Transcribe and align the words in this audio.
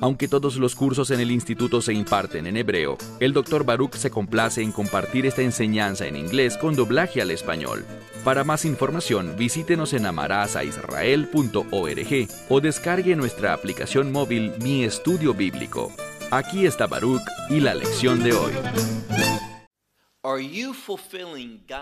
Aunque 0.00 0.28
todos 0.28 0.56
los 0.56 0.74
cursos 0.74 1.10
en 1.10 1.20
el 1.20 1.30
instituto 1.30 1.82
se 1.82 1.92
imparten 1.92 2.46
en 2.46 2.56
hebreo, 2.56 2.96
el 3.20 3.34
Dr. 3.34 3.64
Baruch 3.64 3.96
se 3.96 4.10
complace 4.10 4.62
en 4.62 4.72
compartir 4.72 5.26
esta 5.26 5.42
enseñanza 5.42 6.06
en 6.06 6.16
inglés 6.16 6.56
con 6.56 6.74
doblaje 6.74 7.20
al 7.20 7.30
español. 7.30 7.84
Para 8.24 8.42
más 8.42 8.64
información, 8.64 9.34
visítenos 9.36 9.92
en 9.92 10.06
amarazaisrael.org 10.06 12.28
o 12.48 12.60
descargue 12.60 13.14
nuestra 13.14 13.52
aplicación 13.52 14.10
móvil 14.10 14.52
Mi 14.62 14.84
Estudio 14.84 15.34
Bíblico. 15.34 15.92
Aquí 16.30 16.64
está 16.64 16.86
Baruch 16.86 17.20
y 17.50 17.60
la 17.60 17.74
lección 17.74 18.22
de 18.22 18.32
hoy. 18.32 18.52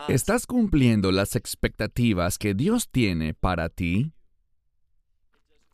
¿Estás 0.09 0.47
cumpliendo 0.47 1.13
las 1.13 1.37
expectativas 1.37 2.39
que 2.39 2.55
Dios 2.55 2.89
tiene 2.89 3.35
para 3.35 3.69
ti? 3.69 4.13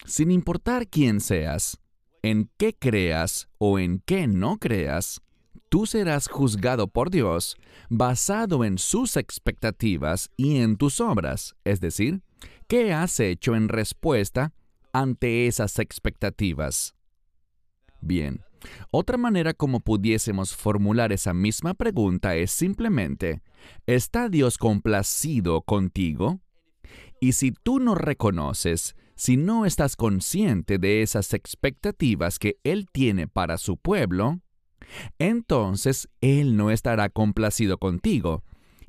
Sin 0.06 0.30
importar 0.30 0.88
quién 0.88 1.20
seas, 1.20 1.78
en 2.24 2.51
qué 2.56 2.73
creas 2.73 3.48
o 3.59 3.78
en 3.78 3.98
qué 4.06 4.27
no 4.27 4.56
creas, 4.56 5.20
tú 5.69 5.84
serás 5.84 6.27
juzgado 6.27 6.88
por 6.88 7.10
Dios 7.10 7.59
basado 7.91 8.64
en 8.64 8.78
sus 8.78 9.19
expectativas 9.19 10.30
y 10.34 10.56
en 10.56 10.78
tus 10.78 11.02
obras, 11.02 11.55
es 11.64 11.81
decir, 11.81 12.22
qué 12.66 12.94
has 12.94 13.20
hecho 13.20 13.55
en 13.55 13.69
respuesta 13.69 14.55
ante 14.91 15.47
esas 15.47 15.78
expectativas. 15.78 16.94
Bien, 18.00 18.41
otra 18.91 19.19
manera 19.19 19.53
como 19.53 19.81
pudiésemos 19.81 20.56
formular 20.56 21.12
esa 21.12 21.34
misma 21.34 21.75
pregunta 21.75 22.36
es 22.36 22.50
simplemente, 22.50 23.42
¿está 23.84 24.31
Dios 24.31 24.56
complacido 24.56 25.61
contigo? 25.61 26.41
Y 27.20 27.33
si 27.33 27.53
tú 27.53 27.81
no 27.81 27.94
reconoces 27.94 28.97
si 29.16 29.36
no 29.36 29.66
estás 29.66 29.96
consciente 29.96 30.78
de 30.78 31.02
esas 31.02 31.32
expectativas 31.34 32.38
que 32.38 32.58
Él 32.64 32.86
tiene 32.90 33.28
para 33.28 33.58
su 33.58 33.76
pueblo, 33.76 34.40
entonces 35.18 36.08
Él 36.20 36.56
no 36.56 36.70
estará 36.70 37.08
complacido 37.08 37.78
contigo 37.78 38.42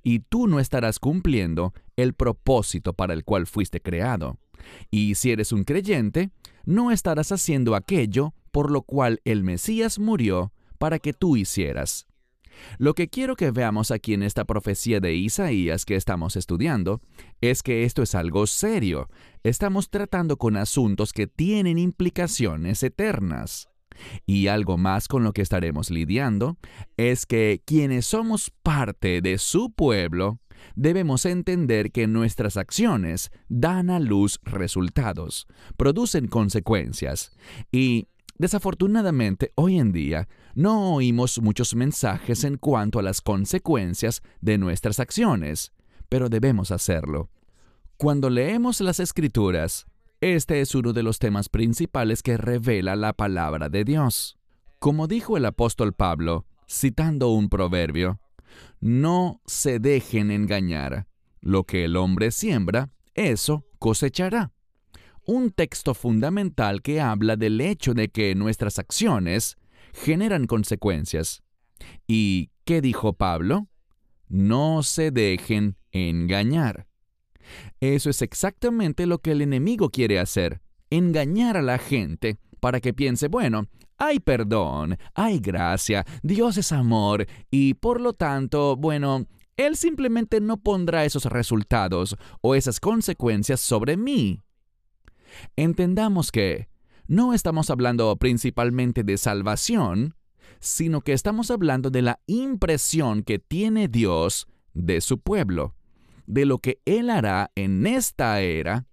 y 0.03 0.19
tú 0.19 0.47
no 0.47 0.59
estarás 0.59 0.99
cumpliendo 0.99 1.73
el 1.95 2.13
propósito 2.13 2.93
para 2.93 3.13
el 3.13 3.23
cual 3.23 3.47
fuiste 3.47 3.81
creado. 3.81 4.37
Y 4.91 5.15
si 5.15 5.31
eres 5.31 5.51
un 5.51 5.63
creyente, 5.63 6.29
no 6.65 6.91
estarás 6.91 7.31
haciendo 7.31 7.75
aquello 7.75 8.33
por 8.51 8.71
lo 8.71 8.83
cual 8.83 9.19
el 9.25 9.43
Mesías 9.43 9.99
murió 9.99 10.53
para 10.77 10.99
que 10.99 11.13
tú 11.13 11.37
hicieras. 11.37 12.07
Lo 12.77 12.93
que 12.93 13.09
quiero 13.09 13.35
que 13.35 13.51
veamos 13.51 13.91
aquí 13.91 14.13
en 14.13 14.23
esta 14.23 14.45
profecía 14.45 14.99
de 14.99 15.15
Isaías 15.15 15.85
que 15.85 15.95
estamos 15.95 16.35
estudiando 16.35 17.01
es 17.41 17.63
que 17.63 17.83
esto 17.83 18.03
es 18.03 18.15
algo 18.15 18.47
serio. 18.47 19.09
Estamos 19.43 19.89
tratando 19.89 20.37
con 20.37 20.57
asuntos 20.57 21.13
que 21.13 21.27
tienen 21.27 21.77
implicaciones 21.77 22.83
eternas. 22.83 23.69
Y 24.25 24.47
algo 24.47 24.77
más 24.77 25.07
con 25.07 25.23
lo 25.23 25.33
que 25.33 25.41
estaremos 25.41 25.89
lidiando 25.89 26.57
es 26.97 27.25
que 27.25 27.61
quienes 27.65 28.05
somos 28.05 28.51
parte 28.61 29.21
de 29.21 29.37
su 29.37 29.71
pueblo, 29.71 30.39
debemos 30.75 31.25
entender 31.25 31.91
que 31.91 32.07
nuestras 32.07 32.57
acciones 32.57 33.31
dan 33.47 33.89
a 33.89 33.99
luz 33.99 34.39
resultados, 34.43 35.47
producen 35.77 36.27
consecuencias. 36.27 37.31
Y 37.71 38.07
desafortunadamente 38.37 39.51
hoy 39.55 39.79
en 39.79 39.91
día 39.91 40.27
no 40.53 40.93
oímos 40.93 41.39
muchos 41.41 41.75
mensajes 41.75 42.43
en 42.43 42.57
cuanto 42.57 42.99
a 42.99 43.03
las 43.03 43.21
consecuencias 43.21 44.21
de 44.41 44.57
nuestras 44.57 44.99
acciones, 44.99 45.71
pero 46.09 46.29
debemos 46.29 46.71
hacerlo. 46.71 47.29
Cuando 47.97 48.29
leemos 48.29 48.81
las 48.81 48.99
escrituras, 48.99 49.85
este 50.21 50.61
es 50.61 50.75
uno 50.75 50.93
de 50.93 51.03
los 51.03 51.19
temas 51.19 51.49
principales 51.49 52.23
que 52.23 52.37
revela 52.37 52.95
la 52.95 53.13
palabra 53.13 53.69
de 53.69 53.83
Dios. 53.83 54.37
Como 54.79 55.07
dijo 55.07 55.37
el 55.37 55.45
apóstol 55.45 55.93
Pablo, 55.93 56.45
citando 56.69 57.29
un 57.29 57.49
proverbio, 57.49 58.19
no 58.79 59.41
se 59.45 59.79
dejen 59.79 60.31
engañar. 60.31 61.07
Lo 61.41 61.63
que 61.63 61.85
el 61.85 61.95
hombre 61.95 62.31
siembra, 62.31 62.89
eso 63.13 63.65
cosechará. 63.79 64.54
Un 65.25 65.51
texto 65.51 65.93
fundamental 65.93 66.81
que 66.81 67.01
habla 67.01 67.35
del 67.35 67.59
hecho 67.59 67.93
de 67.93 68.09
que 68.09 68.35
nuestras 68.35 68.77
acciones 68.77 69.57
generan 69.93 70.45
consecuencias. 70.45 71.41
¿Y 72.07 72.51
qué 72.63 72.81
dijo 72.81 73.13
Pablo? 73.13 73.67
No 74.27 74.83
se 74.83 75.11
dejen 75.11 75.77
engañar. 75.91 76.87
Eso 77.79 78.09
es 78.09 78.21
exactamente 78.21 79.05
lo 79.05 79.19
que 79.19 79.31
el 79.31 79.41
enemigo 79.41 79.89
quiere 79.89 80.19
hacer, 80.19 80.61
engañar 80.89 81.57
a 81.57 81.61
la 81.61 81.77
gente 81.77 82.37
para 82.59 82.79
que 82.79 82.93
piense, 82.93 83.27
bueno, 83.27 83.67
hay 83.97 84.19
perdón, 84.19 84.97
hay 85.13 85.39
gracia, 85.39 86.05
Dios 86.21 86.57
es 86.57 86.71
amor 86.71 87.27
y 87.49 87.75
por 87.75 88.01
lo 88.01 88.13
tanto, 88.13 88.75
bueno, 88.75 89.25
Él 89.57 89.75
simplemente 89.77 90.41
no 90.41 90.57
pondrá 90.57 91.05
esos 91.05 91.25
resultados 91.25 92.17
o 92.41 92.55
esas 92.55 92.79
consecuencias 92.79 93.59
sobre 93.59 93.97
mí. 93.97 94.41
Entendamos 95.55 96.31
que 96.31 96.67
no 97.07 97.33
estamos 97.33 97.69
hablando 97.69 98.15
principalmente 98.17 99.03
de 99.03 99.17
salvación, 99.17 100.15
sino 100.59 101.01
que 101.01 101.13
estamos 101.13 101.51
hablando 101.51 101.89
de 101.89 102.01
la 102.01 102.19
impresión 102.27 103.23
que 103.23 103.39
tiene 103.39 103.87
Dios 103.87 104.47
de 104.73 105.01
su 105.01 105.19
pueblo, 105.19 105.75
de 106.25 106.45
lo 106.45 106.59
que 106.59 106.79
Él 106.85 107.09
hará 107.09 107.51
en 107.55 107.85
esta 107.85 108.41
era 108.41 108.87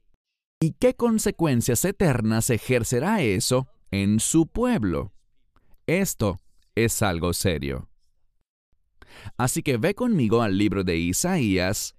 y 0.60 0.72
qué 0.72 0.94
consecuencias 0.94 1.84
eternas 1.84 2.50
ejercerá 2.50 3.22
eso 3.22 3.66
en 3.90 4.20
su 4.20 4.46
pueblo. 4.46 5.12
Esto 5.86 6.38
es 6.74 7.02
algo 7.02 7.32
serio. 7.32 7.88
Así 9.36 9.62
que 9.62 9.76
ve 9.76 9.94
conmigo 9.94 10.42
al 10.42 10.56
libro 10.56 10.84
de 10.84 10.96
Isaías, 10.96 11.96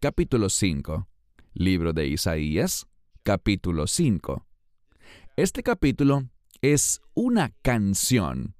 capítulo 0.00 0.48
5. 0.48 1.08
Libro 1.54 1.92
de 1.92 2.08
Isaías, 2.08 2.86
capítulo 3.24 3.86
5. 3.86 4.46
Este 5.36 5.62
capítulo 5.62 6.28
es 6.60 7.00
una 7.14 7.54
canción. 7.62 8.54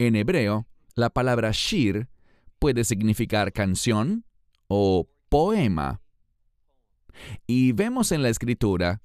En 0.00 0.16
hebreo, 0.16 0.66
la 0.96 1.10
palabra 1.10 1.52
shir 1.52 2.08
puede 2.58 2.82
significar 2.82 3.52
canción 3.52 4.24
o 4.66 5.08
poema. 5.28 6.02
Y 7.46 7.70
vemos 7.70 8.10
en 8.10 8.22
la 8.22 8.30
escritura 8.30 9.00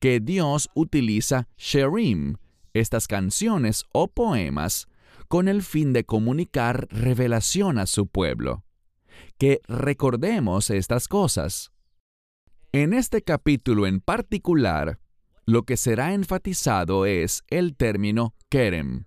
que 0.00 0.20
Dios 0.20 0.68
utiliza 0.74 1.48
sherim, 1.56 2.36
estas 2.74 3.08
canciones 3.08 3.84
o 3.92 4.08
poemas, 4.08 4.86
con 5.28 5.48
el 5.48 5.62
fin 5.62 5.94
de 5.94 6.04
comunicar 6.04 6.88
revelación 6.90 7.78
a 7.78 7.86
su 7.86 8.06
pueblo. 8.06 8.64
Que 9.38 9.62
recordemos 9.66 10.68
estas 10.68 11.08
cosas. 11.08 11.72
En 12.72 12.92
este 12.92 13.22
capítulo 13.22 13.88
en 13.88 14.00
particular, 14.00 15.00
lo 15.44 15.64
que 15.64 15.76
será 15.76 16.14
enfatizado 16.14 17.04
es 17.04 17.42
el 17.48 17.74
término 17.74 18.36
kerem. 18.48 19.06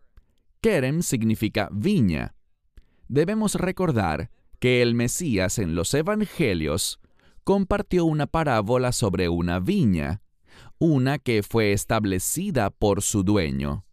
Kerem 0.59 1.01
significa 1.01 1.69
viña. 1.71 2.35
Debemos 3.07 3.55
recordar 3.55 4.31
que 4.59 4.81
el 4.81 4.95
Mesías 4.95 5.59
en 5.59 5.75
los 5.75 5.93
Evangelios 5.93 6.99
compartió 7.45 8.03
una 8.03 8.27
parábola 8.27 8.91
sobre 8.91 9.29
una 9.29 9.61
viña, 9.61 10.21
una 10.77 11.17
que 11.17 11.41
fue 11.41 11.71
establecida 11.71 12.69
por 12.69 13.01
su 13.01 13.23
dueño, 13.23 13.85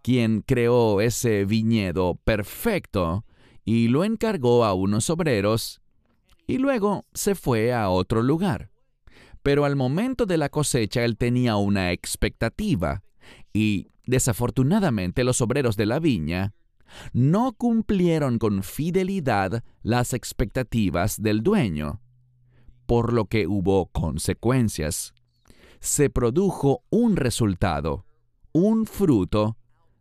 quien 0.00 0.40
creó 0.40 1.02
ese 1.02 1.44
viñedo 1.44 2.14
perfecto 2.24 3.26
y 3.66 3.88
lo 3.88 4.02
encargó 4.02 4.64
a 4.64 4.72
unos 4.72 5.10
obreros 5.10 5.82
y 6.46 6.56
luego 6.56 7.04
se 7.12 7.34
fue 7.34 7.74
a 7.74 7.90
otro 7.90 8.22
lugar. 8.22 8.73
Pero 9.44 9.66
al 9.66 9.76
momento 9.76 10.24
de 10.24 10.38
la 10.38 10.48
cosecha 10.48 11.04
él 11.04 11.18
tenía 11.18 11.56
una 11.56 11.92
expectativa 11.92 13.02
y, 13.52 13.88
desafortunadamente, 14.06 15.22
los 15.22 15.42
obreros 15.42 15.76
de 15.76 15.84
la 15.84 16.00
viña 16.00 16.54
no 17.12 17.52
cumplieron 17.52 18.38
con 18.38 18.62
fidelidad 18.62 19.62
las 19.82 20.14
expectativas 20.14 21.20
del 21.20 21.42
dueño, 21.42 22.00
por 22.86 23.12
lo 23.12 23.26
que 23.26 23.46
hubo 23.46 23.84
consecuencias. 23.92 25.12
Se 25.78 26.08
produjo 26.08 26.82
un 26.88 27.16
resultado, 27.16 28.06
un 28.52 28.86
fruto, 28.86 29.58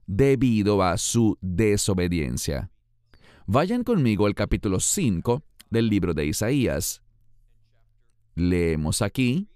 debido 0.08 0.84
a 0.84 0.98
su 0.98 1.38
desobediencia. 1.42 2.72
Vayan 3.46 3.84
conmigo 3.84 4.26
al 4.26 4.36
capítulo 4.36 4.80
5 4.80 5.44
del 5.70 5.90
libro 5.90 6.14
de 6.14 6.28
Isaías. 6.28 7.02
Leemos 8.36 9.02
aquí, 9.02 9.48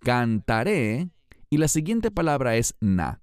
cantaré, 0.00 1.10
y 1.50 1.58
la 1.58 1.68
siguiente 1.68 2.10
palabra 2.10 2.56
es 2.56 2.74
na. 2.80 3.20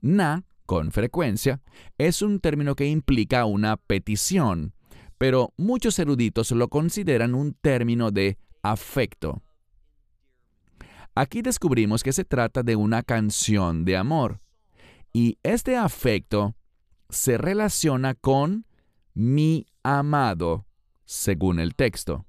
Na, 0.00 0.44
con 0.66 0.92
frecuencia, 0.92 1.60
es 1.98 2.22
un 2.22 2.40
término 2.40 2.74
que 2.74 2.86
implica 2.86 3.44
una 3.44 3.76
petición, 3.76 4.74
pero 5.18 5.52
muchos 5.56 5.98
eruditos 5.98 6.50
lo 6.50 6.68
consideran 6.68 7.34
un 7.34 7.54
término 7.54 8.10
de 8.10 8.38
afecto. 8.62 9.42
Aquí 11.14 11.42
descubrimos 11.42 12.02
que 12.02 12.12
se 12.12 12.24
trata 12.24 12.62
de 12.62 12.74
una 12.74 13.02
canción 13.02 13.84
de 13.84 13.96
amor, 13.96 14.40
y 15.12 15.38
este 15.42 15.76
afecto 15.76 16.54
se 17.10 17.36
relaciona 17.36 18.14
con 18.14 18.66
mi 19.14 19.66
amado, 19.82 20.66
según 21.04 21.60
el 21.60 21.74
texto. 21.74 22.26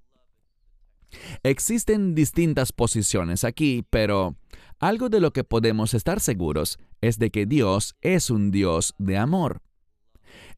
Existen 1.44 2.16
distintas 2.16 2.72
posiciones 2.72 3.44
aquí, 3.44 3.86
pero 3.90 4.36
algo 4.80 5.10
de 5.10 5.20
lo 5.20 5.32
que 5.34 5.44
podemos 5.44 5.94
estar 5.94 6.20
seguros 6.20 6.80
es 7.02 7.20
de 7.20 7.32
que 7.32 7.46
Dios 7.46 7.96
es 8.02 8.30
un 8.30 8.52
Dios 8.52 8.96
de 8.98 9.18
amor. 9.18 9.62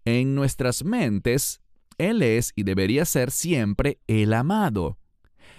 En 0.06 0.36
nuestras 0.36 0.84
mentes, 0.84 1.62
Él 1.98 2.22
es 2.22 2.54
y 2.56 2.64
debería 2.64 3.06
ser 3.06 3.32
siempre 3.32 4.00
el 4.08 4.34
amado, 4.34 4.98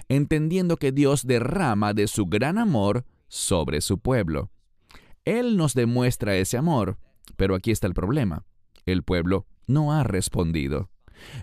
entendiendo 0.08 0.76
que 0.76 0.92
Dios 0.92 1.26
derrama 1.26 1.94
de 1.94 2.06
su 2.06 2.26
gran 2.26 2.58
amor 2.58 3.04
sobre 3.28 3.80
su 3.80 3.98
pueblo. 3.98 4.50
Él 5.24 5.56
nos 5.56 5.74
demuestra 5.74 6.36
ese 6.36 6.56
amor, 6.56 6.98
pero 7.36 7.54
aquí 7.54 7.72
está 7.72 7.86
el 7.86 7.94
problema. 7.94 8.44
El 8.84 9.02
pueblo 9.02 9.46
no 9.66 9.92
ha 9.92 10.04
respondido. 10.04 10.90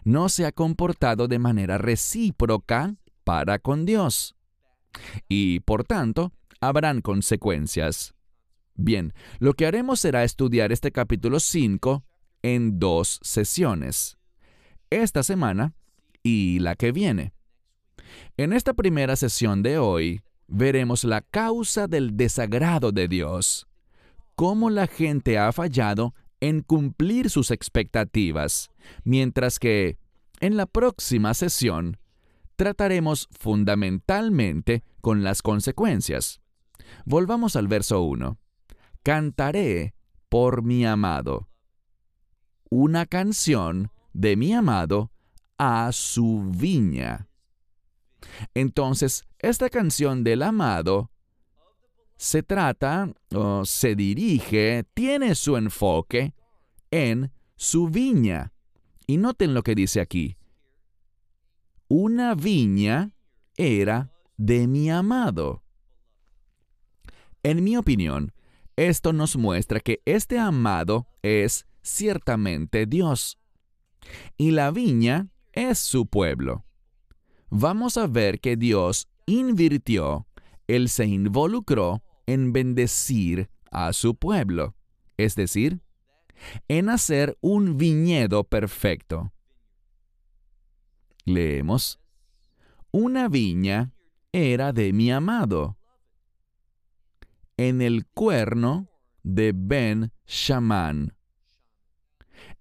No 0.05 0.29
se 0.29 0.45
ha 0.45 0.51
comportado 0.51 1.27
de 1.27 1.39
manera 1.39 1.77
recíproca 1.77 2.95
para 3.23 3.59
con 3.59 3.85
Dios. 3.85 4.35
Y 5.27 5.59
por 5.61 5.83
tanto, 5.83 6.31
habrán 6.61 7.01
consecuencias. 7.01 8.13
Bien, 8.75 9.13
lo 9.39 9.53
que 9.53 9.65
haremos 9.65 9.99
será 9.99 10.23
estudiar 10.23 10.71
este 10.71 10.91
capítulo 10.91 11.39
5 11.39 12.03
en 12.41 12.79
dos 12.79 13.19
sesiones. 13.21 14.17
Esta 14.89 15.23
semana 15.23 15.73
y 16.23 16.59
la 16.59 16.75
que 16.75 16.91
viene. 16.91 17.33
En 18.37 18.53
esta 18.53 18.73
primera 18.73 19.15
sesión 19.15 19.63
de 19.63 19.77
hoy, 19.77 20.21
veremos 20.47 21.03
la 21.03 21.21
causa 21.21 21.87
del 21.87 22.15
desagrado 22.15 22.91
de 22.91 23.07
Dios, 23.07 23.67
cómo 24.35 24.69
la 24.69 24.87
gente 24.87 25.37
ha 25.37 25.51
fallado 25.51 26.13
en 26.39 26.61
cumplir 26.61 27.29
sus 27.29 27.51
expectativas, 27.51 28.69
mientras 29.03 29.59
que 29.59 29.97
en 30.39 30.57
la 30.57 30.65
próxima 30.65 31.33
sesión 31.33 31.97
trataremos 32.55 33.27
fundamentalmente 33.31 34.83
con 35.01 35.23
las 35.23 35.41
consecuencias. 35.41 36.41
Volvamos 37.05 37.55
al 37.55 37.67
verso 37.67 38.01
1. 38.01 38.37
Cantaré 39.03 39.93
por 40.29 40.63
mi 40.63 40.85
amado. 40.85 41.49
Una 42.69 43.05
canción 43.05 43.91
de 44.13 44.35
mi 44.35 44.53
amado 44.53 45.11
a 45.57 45.91
su 45.91 46.43
viña. 46.55 47.27
Entonces, 48.53 49.25
esta 49.39 49.69
canción 49.69 50.23
del 50.23 50.43
amado 50.43 51.11
se 52.15 52.41
trata 52.41 53.11
o 53.33 53.65
se 53.65 53.95
dirige, 53.95 54.85
tiene 54.93 55.35
su 55.35 55.57
enfoque 55.57 56.33
en 56.89 57.31
su 57.55 57.89
viña. 57.89 58.53
Y 59.05 59.17
noten 59.17 59.53
lo 59.53 59.63
que 59.63 59.75
dice 59.75 59.99
aquí 59.99 60.37
una 61.95 62.33
viña 62.33 63.11
era 63.55 64.11
de 64.35 64.65
mi 64.67 64.89
amado. 64.89 65.61
En 67.43 67.63
mi 67.63 67.77
opinión, 67.77 68.33
esto 68.75 69.13
nos 69.13 69.37
muestra 69.37 69.79
que 69.79 70.01
este 70.05 70.39
amado 70.39 71.05
es 71.21 71.67
ciertamente 71.83 72.87
Dios. 72.87 73.37
Y 74.37 74.49
la 74.49 74.71
viña 74.71 75.27
es 75.51 75.77
su 75.77 76.07
pueblo. 76.07 76.65
Vamos 77.51 77.97
a 77.97 78.07
ver 78.07 78.39
que 78.39 78.57
Dios 78.57 79.07
invirtió, 79.27 80.25
Él 80.65 80.89
se 80.89 81.05
involucró 81.05 82.01
en 82.25 82.53
bendecir 82.53 83.51
a 83.69 83.93
su 83.93 84.15
pueblo, 84.15 84.75
es 85.17 85.35
decir, 85.35 85.83
en 86.67 86.89
hacer 86.89 87.37
un 87.39 87.77
viñedo 87.77 88.45
perfecto. 88.45 89.32
Leemos, 91.25 91.99
Una 92.91 93.29
viña 93.29 93.93
era 94.33 94.73
de 94.73 94.91
mi 94.91 95.09
amado. 95.09 95.77
En 97.55 97.81
el 97.81 98.05
cuerno 98.05 98.89
de 99.23 99.53
Ben 99.55 100.11
Shaman. 100.27 101.13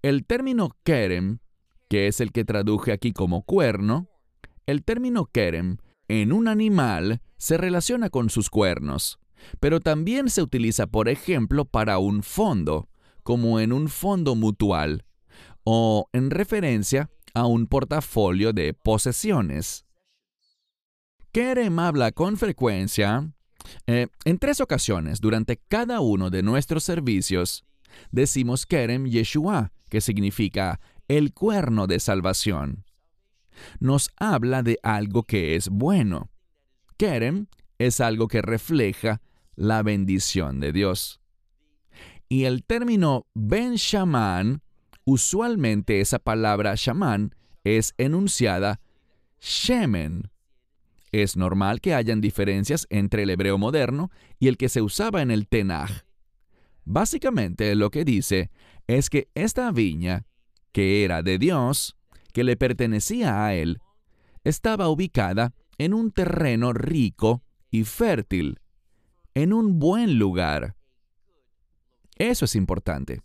El 0.01 0.25
término 0.25 0.77
kerem, 0.83 1.39
que 1.89 2.07
es 2.07 2.21
el 2.21 2.31
que 2.31 2.45
traduje 2.45 2.93
aquí 2.93 3.11
como 3.11 3.43
cuerno, 3.43 4.07
el 4.65 4.83
término 4.83 5.25
kerem 5.25 5.77
en 6.07 6.31
un 6.31 6.47
animal 6.47 7.21
se 7.37 7.57
relaciona 7.57 8.09
con 8.09 8.29
sus 8.29 8.49
cuernos, 8.49 9.19
pero 9.59 9.81
también 9.81 10.29
se 10.29 10.41
utiliza, 10.41 10.87
por 10.87 11.09
ejemplo, 11.09 11.65
para 11.65 11.97
un 11.97 12.23
fondo, 12.23 12.87
como 13.23 13.59
en 13.59 13.73
un 13.73 13.89
fondo 13.89 14.35
mutual, 14.35 15.05
o 15.65 16.07
en 16.13 16.29
referencia 16.29 17.09
a 17.33 17.45
un 17.45 17.67
portafolio 17.67 18.53
de 18.53 18.73
posesiones. 18.73 19.85
Kerem 21.31 21.79
habla 21.79 22.11
con 22.11 22.37
frecuencia, 22.37 23.33
eh, 23.87 24.07
en 24.25 24.37
tres 24.37 24.61
ocasiones 24.61 25.19
durante 25.19 25.57
cada 25.57 25.99
uno 25.99 26.29
de 26.29 26.43
nuestros 26.43 26.83
servicios, 26.83 27.65
decimos 28.11 28.65
Kerem 28.65 29.05
Yeshua, 29.05 29.71
que 29.89 30.01
significa 30.01 30.79
el 31.07 31.33
cuerno 31.33 31.87
de 31.87 31.99
salvación. 31.99 32.85
Nos 33.79 34.09
habla 34.17 34.63
de 34.63 34.79
algo 34.83 35.23
que 35.23 35.55
es 35.55 35.69
bueno. 35.69 36.29
Kerem 36.97 37.47
es 37.77 37.99
algo 37.99 38.27
que 38.27 38.41
refleja 38.41 39.21
la 39.55 39.83
bendición 39.83 40.59
de 40.59 40.71
Dios. 40.71 41.19
Y 42.29 42.45
el 42.45 42.63
término 42.63 43.27
Ben 43.33 43.75
Shaman 43.75 44.61
usualmente 45.05 46.01
esa 46.01 46.19
palabra 46.19 46.73
shaman 46.75 47.35
es 47.63 47.93
enunciada 47.97 48.81
shemen. 49.39 50.29
Es 51.11 51.37
normal 51.37 51.79
que 51.81 51.93
hayan 51.93 52.21
diferencias 52.21 52.87
entre 52.89 53.23
el 53.23 53.29
hebreo 53.29 53.57
moderno 53.57 54.09
y 54.39 54.47
el 54.47 54.57
que 54.57 54.69
se 54.69 54.81
usaba 54.81 55.21
en 55.21 55.31
el 55.31 55.47
Tenaj. 55.47 56.05
Básicamente 56.85 57.75
lo 57.75 57.91
que 57.91 58.03
dice 58.03 58.49
es 58.87 59.09
que 59.09 59.29
esta 59.35 59.71
viña, 59.71 60.25
que 60.71 61.03
era 61.03 61.21
de 61.21 61.37
Dios, 61.37 61.95
que 62.33 62.43
le 62.43 62.57
pertenecía 62.57 63.45
a 63.45 63.53
él, 63.53 63.79
estaba 64.43 64.89
ubicada 64.89 65.53
en 65.77 65.93
un 65.93 66.11
terreno 66.11 66.73
rico 66.73 67.43
y 67.69 67.83
fértil, 67.83 68.59
en 69.33 69.53
un 69.53 69.79
buen 69.79 70.17
lugar. 70.19 70.75
Eso 72.17 72.45
es 72.45 72.55
importante. 72.55 73.21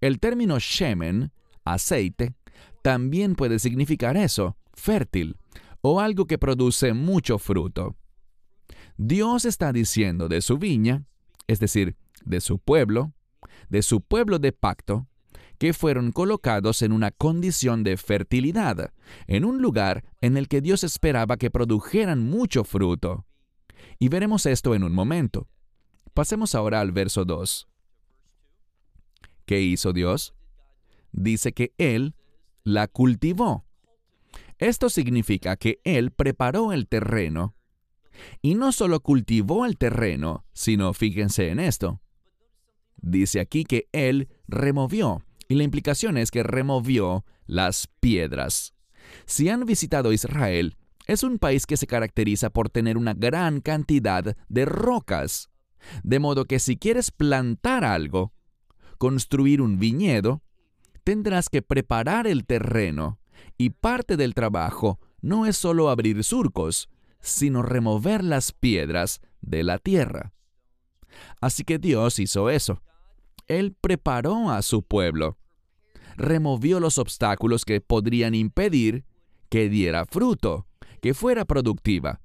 El 0.00 0.18
término 0.20 0.58
shemen, 0.58 1.32
aceite, 1.64 2.34
también 2.82 3.34
puede 3.34 3.58
significar 3.58 4.16
eso, 4.16 4.56
fértil, 4.72 5.36
o 5.82 6.00
algo 6.00 6.26
que 6.26 6.38
produce 6.38 6.92
mucho 6.92 7.38
fruto. 7.38 7.96
Dios 8.96 9.44
está 9.44 9.72
diciendo 9.72 10.28
de 10.28 10.40
su 10.40 10.58
viña, 10.58 11.04
es 11.46 11.60
decir, 11.60 11.96
de 12.24 12.40
su 12.40 12.58
pueblo, 12.58 13.12
de 13.68 13.82
su 13.82 14.00
pueblo 14.00 14.38
de 14.38 14.52
pacto, 14.52 15.06
que 15.58 15.72
fueron 15.74 16.12
colocados 16.12 16.80
en 16.82 16.92
una 16.92 17.10
condición 17.10 17.82
de 17.82 17.96
fertilidad, 17.96 18.92
en 19.26 19.44
un 19.44 19.60
lugar 19.60 20.04
en 20.20 20.36
el 20.36 20.48
que 20.48 20.60
Dios 20.60 20.84
esperaba 20.84 21.36
que 21.36 21.50
produjeran 21.50 22.24
mucho 22.24 22.64
fruto. 22.64 23.26
Y 23.98 24.08
veremos 24.08 24.46
esto 24.46 24.74
en 24.74 24.84
un 24.84 24.94
momento. 24.94 25.48
Pasemos 26.14 26.54
ahora 26.54 26.80
al 26.80 26.92
verso 26.92 27.24
2. 27.24 27.69
¿Qué 29.50 29.60
hizo 29.60 29.92
Dios? 29.92 30.32
Dice 31.10 31.52
que 31.52 31.74
Él 31.76 32.14
la 32.62 32.86
cultivó. 32.86 33.66
Esto 34.58 34.88
significa 34.88 35.56
que 35.56 35.80
Él 35.82 36.12
preparó 36.12 36.72
el 36.72 36.86
terreno. 36.86 37.56
Y 38.42 38.54
no 38.54 38.70
solo 38.70 39.00
cultivó 39.00 39.66
el 39.66 39.76
terreno, 39.76 40.44
sino 40.52 40.94
fíjense 40.94 41.48
en 41.48 41.58
esto. 41.58 42.00
Dice 43.02 43.40
aquí 43.40 43.64
que 43.64 43.88
Él 43.90 44.28
removió, 44.46 45.24
y 45.48 45.56
la 45.56 45.64
implicación 45.64 46.16
es 46.16 46.30
que 46.30 46.44
removió 46.44 47.24
las 47.48 47.88
piedras. 47.98 48.72
Si 49.26 49.48
han 49.48 49.66
visitado 49.66 50.12
Israel, 50.12 50.76
es 51.08 51.24
un 51.24 51.40
país 51.40 51.66
que 51.66 51.76
se 51.76 51.88
caracteriza 51.88 52.50
por 52.50 52.70
tener 52.70 52.96
una 52.96 53.14
gran 53.14 53.60
cantidad 53.60 54.36
de 54.48 54.64
rocas. 54.64 55.50
De 56.04 56.20
modo 56.20 56.44
que 56.44 56.60
si 56.60 56.76
quieres 56.76 57.10
plantar 57.10 57.84
algo, 57.84 58.32
construir 59.00 59.62
un 59.62 59.78
viñedo, 59.78 60.42
tendrás 61.04 61.48
que 61.48 61.62
preparar 61.62 62.26
el 62.26 62.44
terreno 62.44 63.18
y 63.56 63.70
parte 63.70 64.18
del 64.18 64.34
trabajo 64.34 65.00
no 65.22 65.46
es 65.46 65.56
solo 65.56 65.88
abrir 65.88 66.22
surcos, 66.22 66.90
sino 67.18 67.62
remover 67.62 68.22
las 68.22 68.52
piedras 68.52 69.22
de 69.40 69.62
la 69.62 69.78
tierra. 69.78 70.34
Así 71.40 71.64
que 71.64 71.78
Dios 71.78 72.18
hizo 72.18 72.50
eso. 72.50 72.82
Él 73.46 73.74
preparó 73.80 74.50
a 74.50 74.60
su 74.60 74.82
pueblo, 74.82 75.38
removió 76.18 76.78
los 76.78 76.98
obstáculos 76.98 77.64
que 77.64 77.80
podrían 77.80 78.34
impedir 78.34 79.06
que 79.48 79.70
diera 79.70 80.04
fruto, 80.04 80.66
que 81.00 81.14
fuera 81.14 81.46
productiva. 81.46 82.20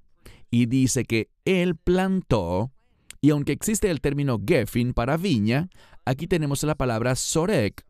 Y 0.51 0.65
dice 0.65 1.05
que 1.05 1.29
Él 1.46 1.77
plantó, 1.77 2.74
y 3.22 3.29
aunque 3.29 3.53
existe 3.53 3.89
el 3.89 4.01
término 4.01 4.41
Gefin 4.46 4.94
para 4.94 5.15
viña, 5.15 5.70
aquí 6.05 6.27
tenemos 6.27 6.63
la 6.63 6.75
palabra 6.75 7.15
Sorek. 7.15 7.85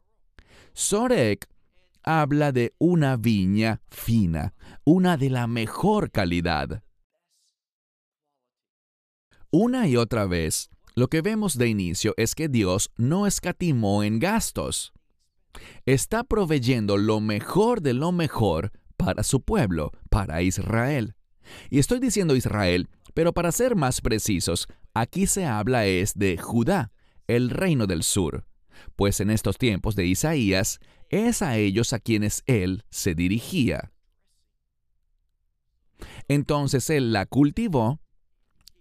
Sorek 0.73 1.47
habla 2.03 2.51
de 2.51 2.73
una 2.77 3.17
viña 3.17 3.81
fina, 3.89 4.53
una 4.83 5.17
de 5.17 5.29
la 5.29 5.47
mejor 5.47 6.11
calidad. 6.11 6.83
Una 9.51 9.87
y 9.87 9.95
otra 9.95 10.25
vez, 10.25 10.69
lo 10.95 11.07
que 11.07 11.21
vemos 11.21 11.57
de 11.57 11.67
inicio 11.67 12.13
es 12.17 12.35
que 12.35 12.47
Dios 12.47 12.91
no 12.97 13.27
escatimó 13.27 14.03
en 14.03 14.19
gastos. 14.19 14.93
Está 15.85 16.23
proveyendo 16.23 16.97
lo 16.97 17.21
mejor 17.21 17.81
de 17.81 17.93
lo 17.93 18.11
mejor 18.11 18.71
para 18.97 19.23
su 19.23 19.41
pueblo, 19.41 19.91
para 20.09 20.41
Israel. 20.41 21.15
Y 21.69 21.79
estoy 21.79 21.99
diciendo 21.99 22.35
Israel, 22.35 22.89
pero 23.13 23.33
para 23.33 23.51
ser 23.51 23.75
más 23.75 24.01
precisos, 24.01 24.67
aquí 24.93 25.27
se 25.27 25.45
habla 25.45 25.85
es 25.85 26.13
de 26.15 26.37
Judá, 26.37 26.91
el 27.27 27.49
reino 27.49 27.87
del 27.87 28.03
sur, 28.03 28.45
pues 28.95 29.19
en 29.19 29.29
estos 29.29 29.57
tiempos 29.57 29.95
de 29.95 30.05
Isaías 30.05 30.79
es 31.09 31.41
a 31.41 31.57
ellos 31.57 31.93
a 31.93 31.99
quienes 31.99 32.43
él 32.45 32.83
se 32.89 33.15
dirigía. 33.15 33.91
Entonces 36.27 36.89
él 36.89 37.13
la 37.13 37.25
cultivó, 37.25 37.99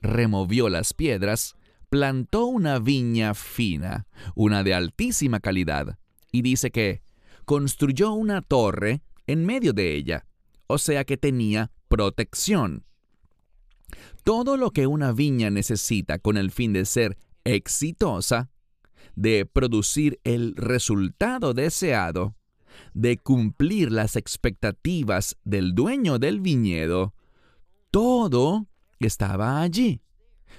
removió 0.00 0.68
las 0.68 0.94
piedras, 0.94 1.54
plantó 1.88 2.46
una 2.46 2.78
viña 2.78 3.34
fina, 3.34 4.06
una 4.34 4.62
de 4.62 4.74
altísima 4.74 5.40
calidad, 5.40 5.98
y 6.32 6.42
dice 6.42 6.70
que 6.70 7.02
construyó 7.44 8.12
una 8.12 8.42
torre 8.42 9.02
en 9.26 9.44
medio 9.44 9.72
de 9.72 9.94
ella, 9.94 10.26
o 10.66 10.78
sea 10.78 11.04
que 11.04 11.16
tenía 11.16 11.70
protección. 11.88 12.84
Todo 14.24 14.56
lo 14.56 14.70
que 14.70 14.86
una 14.86 15.12
viña 15.12 15.50
necesita 15.50 16.18
con 16.18 16.36
el 16.36 16.50
fin 16.50 16.72
de 16.72 16.86
ser 16.86 17.18
exitosa, 17.44 18.50
de 19.16 19.46
producir 19.46 20.20
el 20.24 20.54
resultado 20.56 21.54
deseado, 21.54 22.34
de 22.92 23.18
cumplir 23.18 23.92
las 23.92 24.16
expectativas 24.16 25.36
del 25.44 25.74
dueño 25.74 26.18
del 26.18 26.40
viñedo, 26.40 27.14
todo 27.90 28.66
estaba 28.98 29.60
allí. 29.60 30.00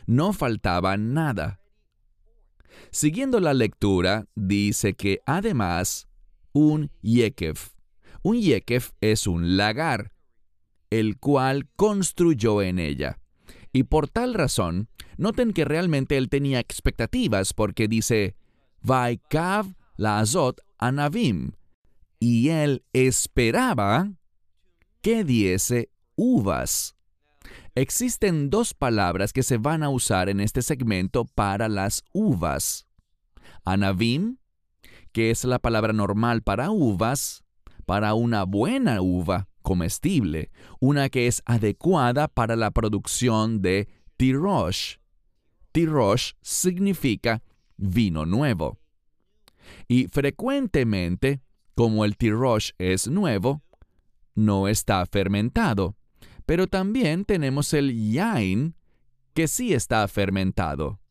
No 0.06 0.34
faltaba 0.34 0.98
nada. 0.98 1.60
Siguiendo 2.92 3.40
la 3.40 3.54
lectura, 3.54 4.28
dice 4.36 4.94
que 4.94 5.22
además 5.26 6.08
un 6.54 6.92
yekef. 7.02 7.74
Un 8.22 8.40
yekef 8.40 8.92
es 9.02 9.28
un 9.28 9.58
lagar, 9.58 10.14
el 10.90 11.18
cual 11.18 11.68
construyó 11.76 12.62
en 12.62 12.80
ella. 12.80 13.20
Y 13.76 13.84
por 13.84 14.08
tal 14.08 14.36
razón, 14.36 14.88
noten 15.18 15.52
que 15.52 15.66
realmente 15.66 16.16
él 16.16 16.30
tenía 16.30 16.62
expectativas 16.62 17.54
porque 17.54 17.90
dice, 17.90 18.38
Vaikav 18.80 19.76
la 19.98 20.20
azot 20.20 20.62
anavim, 20.78 21.52
y 22.18 22.48
él 22.52 22.86
esperaba 22.94 24.14
que 25.02 25.26
diese 25.26 25.90
uvas. 26.16 26.96
Existen 27.76 28.50
dos 28.50 28.74
palabras 28.74 29.34
que 29.34 29.44
se 29.44 29.58
van 29.58 29.84
a 29.84 29.90
usar 29.90 30.30
en 30.30 30.40
este 30.40 30.62
segmento 30.62 31.26
para 31.26 31.68
las 31.68 32.02
uvas. 32.14 32.88
Anavim, 33.66 34.38
que 35.12 35.32
es 35.32 35.44
la 35.44 35.60
palabra 35.60 35.92
normal 35.92 36.44
para 36.44 36.72
uvas, 36.72 37.44
para 37.86 38.14
una 38.14 38.46
buena 38.46 39.02
uva 39.02 39.50
comestible, 39.66 40.52
una 40.80 41.10
que 41.10 41.26
es 41.26 41.42
adecuada 41.46 42.28
para 42.30 42.56
la 42.56 42.70
producción 42.70 43.62
de 43.64 43.90
tirosh. 44.16 44.98
Tirosh 45.74 46.34
significa 46.42 47.42
vino 47.76 48.26
nuevo. 48.26 48.80
Y 49.88 50.08
frecuentemente, 50.08 51.42
como 51.74 52.06
el 52.06 52.16
tirosh 52.16 52.70
es 52.78 53.08
nuevo, 53.08 53.64
no 54.36 54.68
está 54.68 55.04
fermentado. 55.08 55.98
Pero 56.46 56.68
también 56.68 57.26
tenemos 57.26 57.74
el 57.74 58.12
yain, 58.12 58.76
que 59.34 59.48
sí 59.48 59.74
está 59.74 60.08
fermentado. 60.08 61.02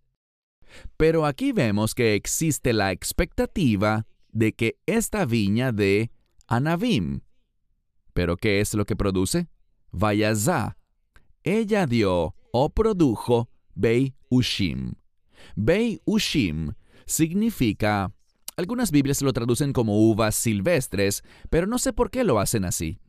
Pero 0.96 1.26
aquí 1.26 1.50
vemos 1.50 1.92
que 1.94 2.14
existe 2.14 2.72
la 2.72 2.92
expectativa 2.92 4.06
de 4.30 4.52
que 4.52 4.78
esta 4.86 5.24
viña 5.26 5.72
de 5.72 6.12
Anavim. 6.46 7.23
¿Pero 8.14 8.36
qué 8.36 8.60
es 8.60 8.72
lo 8.74 8.86
que 8.86 8.96
produce? 8.96 9.48
Vayazá. 9.90 10.76
Ella 11.42 11.86
dio 11.86 12.34
o 12.52 12.70
produjo 12.70 13.50
Bei 13.74 14.14
Ushim. 14.30 14.94
Bei 15.54 16.00
Ushim 16.06 16.72
significa... 17.04 18.10
Algunas 18.56 18.92
Biblias 18.92 19.20
lo 19.20 19.32
traducen 19.32 19.72
como 19.72 19.98
uvas 19.98 20.36
silvestres, 20.36 21.24
pero 21.50 21.66
no 21.66 21.78
sé 21.78 21.92
por 21.92 22.10
qué 22.10 22.22
lo 22.22 22.38
hacen 22.38 22.64
así. 22.64 23.00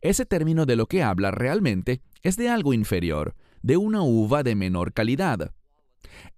Ese 0.00 0.24
término 0.24 0.64
de 0.64 0.76
lo 0.76 0.86
que 0.86 1.02
habla 1.02 1.30
realmente 1.30 2.00
es 2.22 2.38
de 2.38 2.48
algo 2.48 2.72
inferior, 2.72 3.34
de 3.62 3.76
una 3.76 4.02
uva 4.02 4.42
de 4.42 4.54
menor 4.54 4.94
calidad. 4.94 5.52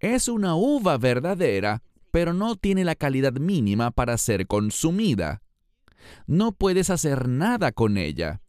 Es 0.00 0.26
una 0.26 0.56
uva 0.56 0.99
verdadera, 0.99 1.85
pero 2.11 2.33
no 2.33 2.56
tiene 2.56 2.85
la 2.85 2.97
calidad 2.97 3.35
mínima 3.35 3.92
para 3.92 4.18
ser 4.18 4.49
consumida. 4.49 5.42
No 6.26 6.52
puedes 6.52 6.90
hacer 6.90 7.28
nada 7.28 7.72
con 7.72 7.96
ella. 7.96 8.40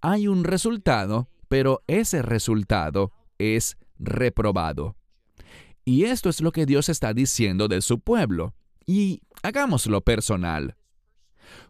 Hay 0.00 0.28
un 0.28 0.44
resultado, 0.44 1.28
pero 1.48 1.82
ese 1.86 2.22
resultado 2.22 3.12
es 3.38 3.76
reprobado. 3.98 4.96
Y 5.84 6.04
esto 6.04 6.28
es 6.28 6.40
lo 6.40 6.52
que 6.52 6.66
Dios 6.66 6.88
está 6.88 7.12
diciendo 7.12 7.68
de 7.68 7.82
su 7.82 8.00
pueblo. 8.00 8.54
Y 8.86 9.22
hagámoslo 9.42 10.00
personal. 10.02 10.76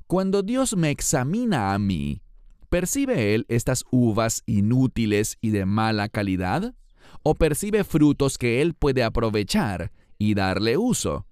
Cuando 0.07 0.43
Dios 0.43 0.77
me 0.77 0.91
examina 0.91 1.75
a 1.75 1.79
mí, 1.79 2.23
¿percibe 2.69 3.35
Él 3.35 3.47
estas 3.49 3.85
uvas 3.91 4.43
inútiles 4.47 5.39
y 5.41 5.51
de 5.51 5.65
mala 5.65 6.09
calidad? 6.09 6.75
¿O 7.23 7.35
percibe 7.35 7.85
frutos 7.85 8.39
que 8.39 8.61
Él 8.61 8.75
puede 8.75 9.03
aprovechar 9.03 9.93
y 10.19 10.35
darle 10.35 10.77
uso? 10.77 11.27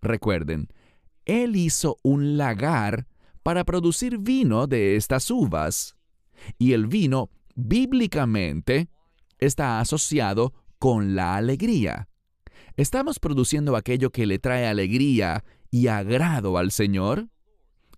Recuerden, 0.00 0.68
Él 1.28 1.56
hizo 1.56 1.98
un 2.02 2.38
lagar 2.38 3.06
para 3.42 3.62
producir 3.64 4.18
vino 4.18 4.66
de 4.66 4.96
estas 4.96 5.30
uvas. 5.30 5.94
Y 6.58 6.72
el 6.72 6.86
vino, 6.86 7.30
bíblicamente, 7.54 8.88
está 9.38 9.78
asociado 9.78 10.54
con 10.78 11.14
la 11.14 11.36
alegría. 11.36 12.08
¿Estamos 12.76 13.20
produciendo 13.20 13.76
aquello 13.76 14.10
que 14.10 14.26
le 14.26 14.38
trae 14.38 14.66
alegría 14.66 15.44
y 15.70 15.88
agrado 15.88 16.56
al 16.56 16.70
Señor? 16.70 17.28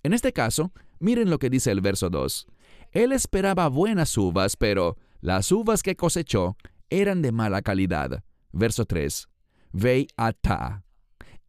En 0.02 0.12
este 0.12 0.32
caso, 0.32 0.72
miren 0.98 1.30
lo 1.30 1.38
que 1.38 1.50
dice 1.50 1.70
el 1.70 1.80
verso 1.80 2.10
2. 2.10 2.48
Él 2.90 3.12
esperaba 3.12 3.68
buenas 3.68 4.18
uvas, 4.18 4.56
pero 4.56 4.96
las 5.20 5.52
uvas 5.52 5.84
que 5.84 5.94
cosechó 5.94 6.56
eran 6.88 7.22
de 7.22 7.30
mala 7.30 7.62
calidad. 7.62 8.24
Verso 8.50 8.86
3. 8.86 9.28
Ve 9.72 10.08
ata. 10.16 10.82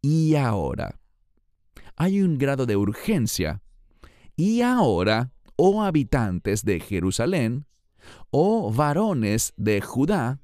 Y 0.00 0.36
ahora. 0.36 1.01
Hay 1.96 2.22
un 2.22 2.38
grado 2.38 2.66
de 2.66 2.76
urgencia. 2.76 3.62
Y 4.36 4.62
ahora, 4.62 5.32
oh 5.56 5.82
habitantes 5.82 6.64
de 6.64 6.80
Jerusalén, 6.80 7.66
oh 8.30 8.72
varones 8.72 9.52
de 9.56 9.80
Judá, 9.80 10.40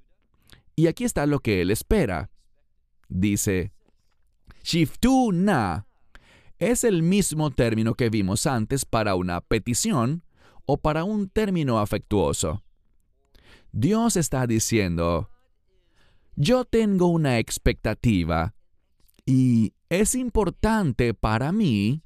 y 0.77 0.87
aquí 0.87 1.05
está 1.05 1.27
lo 1.27 1.41
que 1.41 1.61
él 1.61 1.71
espera. 1.71 2.31
Dice, 3.09 3.73
Shiftu 4.63 5.33
na 5.33 5.87
es 6.59 6.85
el 6.85 7.03
mismo 7.03 7.51
término 7.51 7.95
que 7.95 8.11
vimos 8.11 8.47
antes 8.47 8.85
para 8.85 9.15
una 9.15 9.41
petición 9.41 10.25
o 10.67 10.77
para 10.77 11.05
un 11.05 11.29
término 11.29 11.79
afectuoso. 11.79 12.63
Dios 13.73 14.17
está 14.17 14.47
diciendo, 14.47 15.31
yo 16.37 16.65
tengo 16.65 17.07
una 17.07 17.39
expectativa 17.39 18.55
y 19.29 19.75
es 19.91 20.15
importante 20.15 21.13
para 21.13 21.53
mí, 21.53 22.03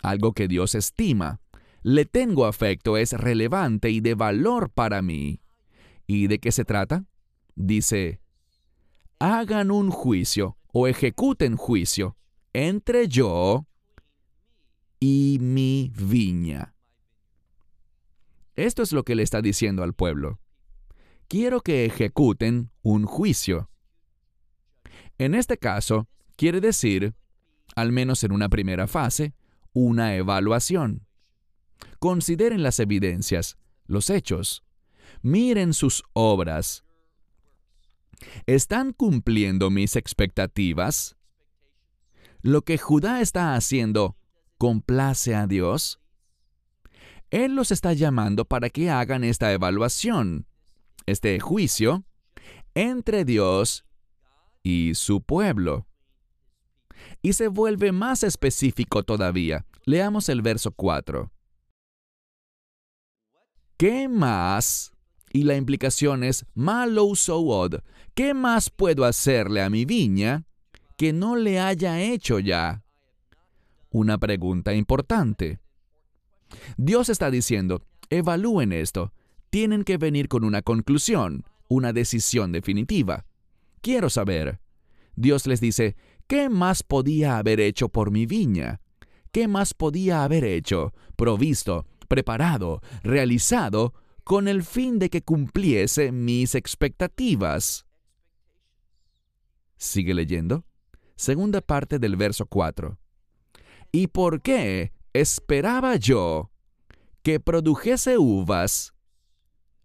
algo 0.00 0.32
que 0.32 0.46
Dios 0.46 0.76
estima. 0.76 1.40
Le 1.82 2.04
tengo 2.04 2.46
afecto, 2.46 2.96
es 2.96 3.14
relevante 3.14 3.90
y 3.90 4.00
de 4.00 4.14
valor 4.14 4.70
para 4.70 5.02
mí. 5.02 5.40
¿Y 6.06 6.28
de 6.28 6.38
qué 6.38 6.52
se 6.52 6.64
trata? 6.64 7.04
dice, 7.56 8.20
hagan 9.18 9.72
un 9.72 9.90
juicio 9.90 10.56
o 10.72 10.86
ejecuten 10.86 11.56
juicio 11.56 12.16
entre 12.52 13.08
yo 13.08 13.66
y 15.00 15.38
mi 15.40 15.90
viña. 15.96 16.76
Esto 18.54 18.84
es 18.84 18.92
lo 18.92 19.02
que 19.02 19.16
le 19.16 19.24
está 19.24 19.42
diciendo 19.42 19.82
al 19.82 19.94
pueblo. 19.94 20.38
Quiero 21.26 21.60
que 21.60 21.86
ejecuten 21.86 22.70
un 22.82 23.04
juicio. 23.04 23.68
En 25.18 25.34
este 25.34 25.58
caso, 25.58 26.08
quiere 26.36 26.60
decir, 26.60 27.14
al 27.74 27.92
menos 27.92 28.24
en 28.24 28.32
una 28.32 28.48
primera 28.48 28.86
fase, 28.86 29.34
una 29.72 30.14
evaluación. 30.16 31.06
Consideren 31.98 32.62
las 32.62 32.78
evidencias, 32.80 33.56
los 33.86 34.10
hechos. 34.10 34.64
Miren 35.22 35.72
sus 35.72 36.02
obras. 36.12 36.84
¿Están 38.46 38.92
cumpliendo 38.92 39.70
mis 39.70 39.96
expectativas? 39.96 41.16
¿Lo 42.40 42.62
que 42.62 42.78
Judá 42.78 43.20
está 43.20 43.54
haciendo 43.54 44.16
complace 44.58 45.34
a 45.34 45.46
Dios? 45.46 46.00
Él 47.30 47.54
los 47.54 47.70
está 47.70 47.92
llamando 47.94 48.44
para 48.44 48.68
que 48.68 48.90
hagan 48.90 49.24
esta 49.24 49.52
evaluación, 49.52 50.46
este 51.06 51.40
juicio, 51.40 52.04
entre 52.74 53.24
Dios 53.24 53.86
y 54.62 54.94
su 54.94 55.22
pueblo. 55.22 55.86
Y 57.22 57.34
se 57.34 57.46
vuelve 57.48 57.92
más 57.92 58.24
específico 58.24 59.04
todavía. 59.04 59.64
Leamos 59.84 60.28
el 60.28 60.42
verso 60.42 60.72
4. 60.72 61.30
¿Qué 63.76 64.08
más? 64.08 64.92
Y 65.32 65.44
la 65.44 65.56
implicación 65.56 66.24
es 66.24 66.44
malo 66.54 67.06
od. 67.06 67.80
¿Qué 68.14 68.34
más 68.34 68.70
puedo 68.70 69.04
hacerle 69.04 69.62
a 69.62 69.70
mi 69.70 69.84
viña 69.84 70.44
que 70.96 71.12
no 71.12 71.36
le 71.36 71.58
haya 71.58 72.00
hecho 72.00 72.38
ya? 72.38 72.84
Una 73.90 74.18
pregunta 74.18 74.74
importante. 74.74 75.60
Dios 76.76 77.08
está 77.08 77.30
diciendo, 77.30 77.82
evalúen 78.10 78.72
esto. 78.72 79.12
Tienen 79.50 79.84
que 79.84 79.96
venir 79.96 80.28
con 80.28 80.44
una 80.44 80.62
conclusión, 80.62 81.44
una 81.68 81.92
decisión 81.92 82.52
definitiva. 82.52 83.26
Quiero 83.80 84.10
saber. 84.10 84.60
Dios 85.16 85.46
les 85.46 85.60
dice, 85.60 85.96
¿qué 86.32 86.48
más 86.48 86.82
podía 86.82 87.36
haber 87.36 87.60
hecho 87.60 87.90
por 87.90 88.10
mi 88.10 88.24
viña? 88.24 88.80
¿Qué 89.32 89.48
más 89.48 89.74
podía 89.74 90.24
haber 90.24 90.44
hecho, 90.44 90.94
provisto, 91.14 91.84
preparado, 92.08 92.80
realizado, 93.02 93.92
con 94.24 94.48
el 94.48 94.62
fin 94.62 94.98
de 94.98 95.10
que 95.10 95.20
cumpliese 95.20 96.10
mis 96.10 96.54
expectativas? 96.54 97.84
Sigue 99.76 100.14
leyendo. 100.14 100.64
Segunda 101.16 101.60
parte 101.60 101.98
del 101.98 102.16
verso 102.16 102.46
4. 102.46 102.96
¿Y 103.92 104.06
por 104.06 104.40
qué 104.40 104.94
esperaba 105.12 105.96
yo 105.96 106.50
que 107.22 107.40
produjese 107.40 108.16
uvas 108.16 108.94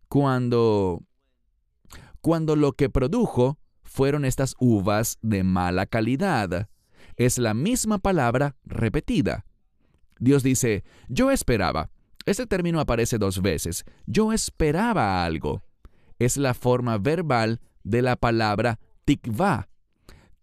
cuando 0.07 1.03
cuando 2.21 2.55
lo 2.55 2.71
que 2.71 2.89
produjo 2.89 3.59
fueron 3.97 4.25
estas 4.25 4.55
uvas 4.59 5.17
de 5.23 5.43
mala 5.43 5.87
calidad. 5.87 6.69
Es 7.15 7.39
la 7.39 7.55
misma 7.55 7.97
palabra 7.97 8.55
repetida. 8.63 9.43
Dios 10.19 10.43
dice, 10.43 10.83
yo 11.09 11.31
esperaba. 11.31 11.89
Este 12.27 12.45
término 12.45 12.79
aparece 12.79 13.17
dos 13.17 13.41
veces. 13.41 13.85
Yo 14.05 14.33
esperaba 14.33 15.25
algo. 15.25 15.63
Es 16.19 16.37
la 16.37 16.53
forma 16.53 16.99
verbal 16.99 17.59
de 17.83 18.03
la 18.03 18.15
palabra 18.17 18.79
tikva. 19.03 19.67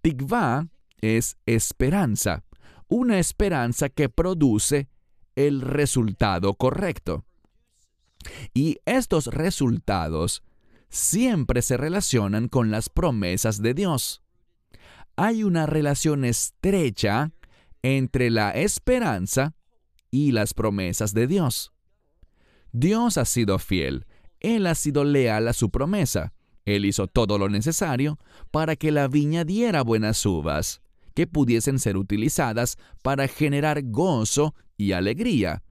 Tikva 0.03 0.67
es 1.01 1.37
esperanza 1.47 2.43
una 2.89 3.19
esperanza 3.19 3.89
que 3.89 4.09
produce 4.09 4.89
el 5.37 5.61
resultado 5.61 6.55
correcto. 6.55 7.25
Y 8.53 8.79
estos 8.85 9.27
resultados 9.27 10.43
siempre 10.95 11.61
se 11.61 11.77
relacionan 11.77 12.49
con 12.49 12.71
las 12.71 12.89
promesas 12.89 13.61
de 13.61 13.75
Dios. 13.75 14.23
Hay 15.17 15.43
una 15.43 15.67
relación 15.67 16.25
estrecha 16.25 17.33
entre 17.83 18.31
la 18.31 18.53
esperanza 18.53 19.55
y 20.11 20.31
las 20.31 20.55
promesas 20.55 21.13
de 21.13 21.27
Dios. 21.27 21.73
Dios 22.73 23.19
ha 23.19 23.25
sido 23.25 23.59
fiel, 23.59 24.07
Él 24.39 24.67
ha 24.67 24.75
sido 24.75 25.05
leal 25.05 25.49
a 25.49 25.53
su 25.53 25.71
promesa, 25.71 26.33
Él 26.65 26.85
hizo 26.85 27.09
todo 27.09 27.39
lo 27.39 27.49
necesario 27.49 28.19
para 28.51 28.77
que 28.77 28.93
la 28.93 29.09
viña 29.09 29.45
diera 29.45 29.83
buenas 29.83 30.25
uvas 30.25 30.81
que 31.15 31.27
pudiesen 31.27 31.79
ser 31.79 31.97
utilizadas 31.97 32.77
para 33.03 33.29
generar 33.29 33.83
gozo 33.85 34.55
y 34.77 34.93
alegría, 34.93 35.63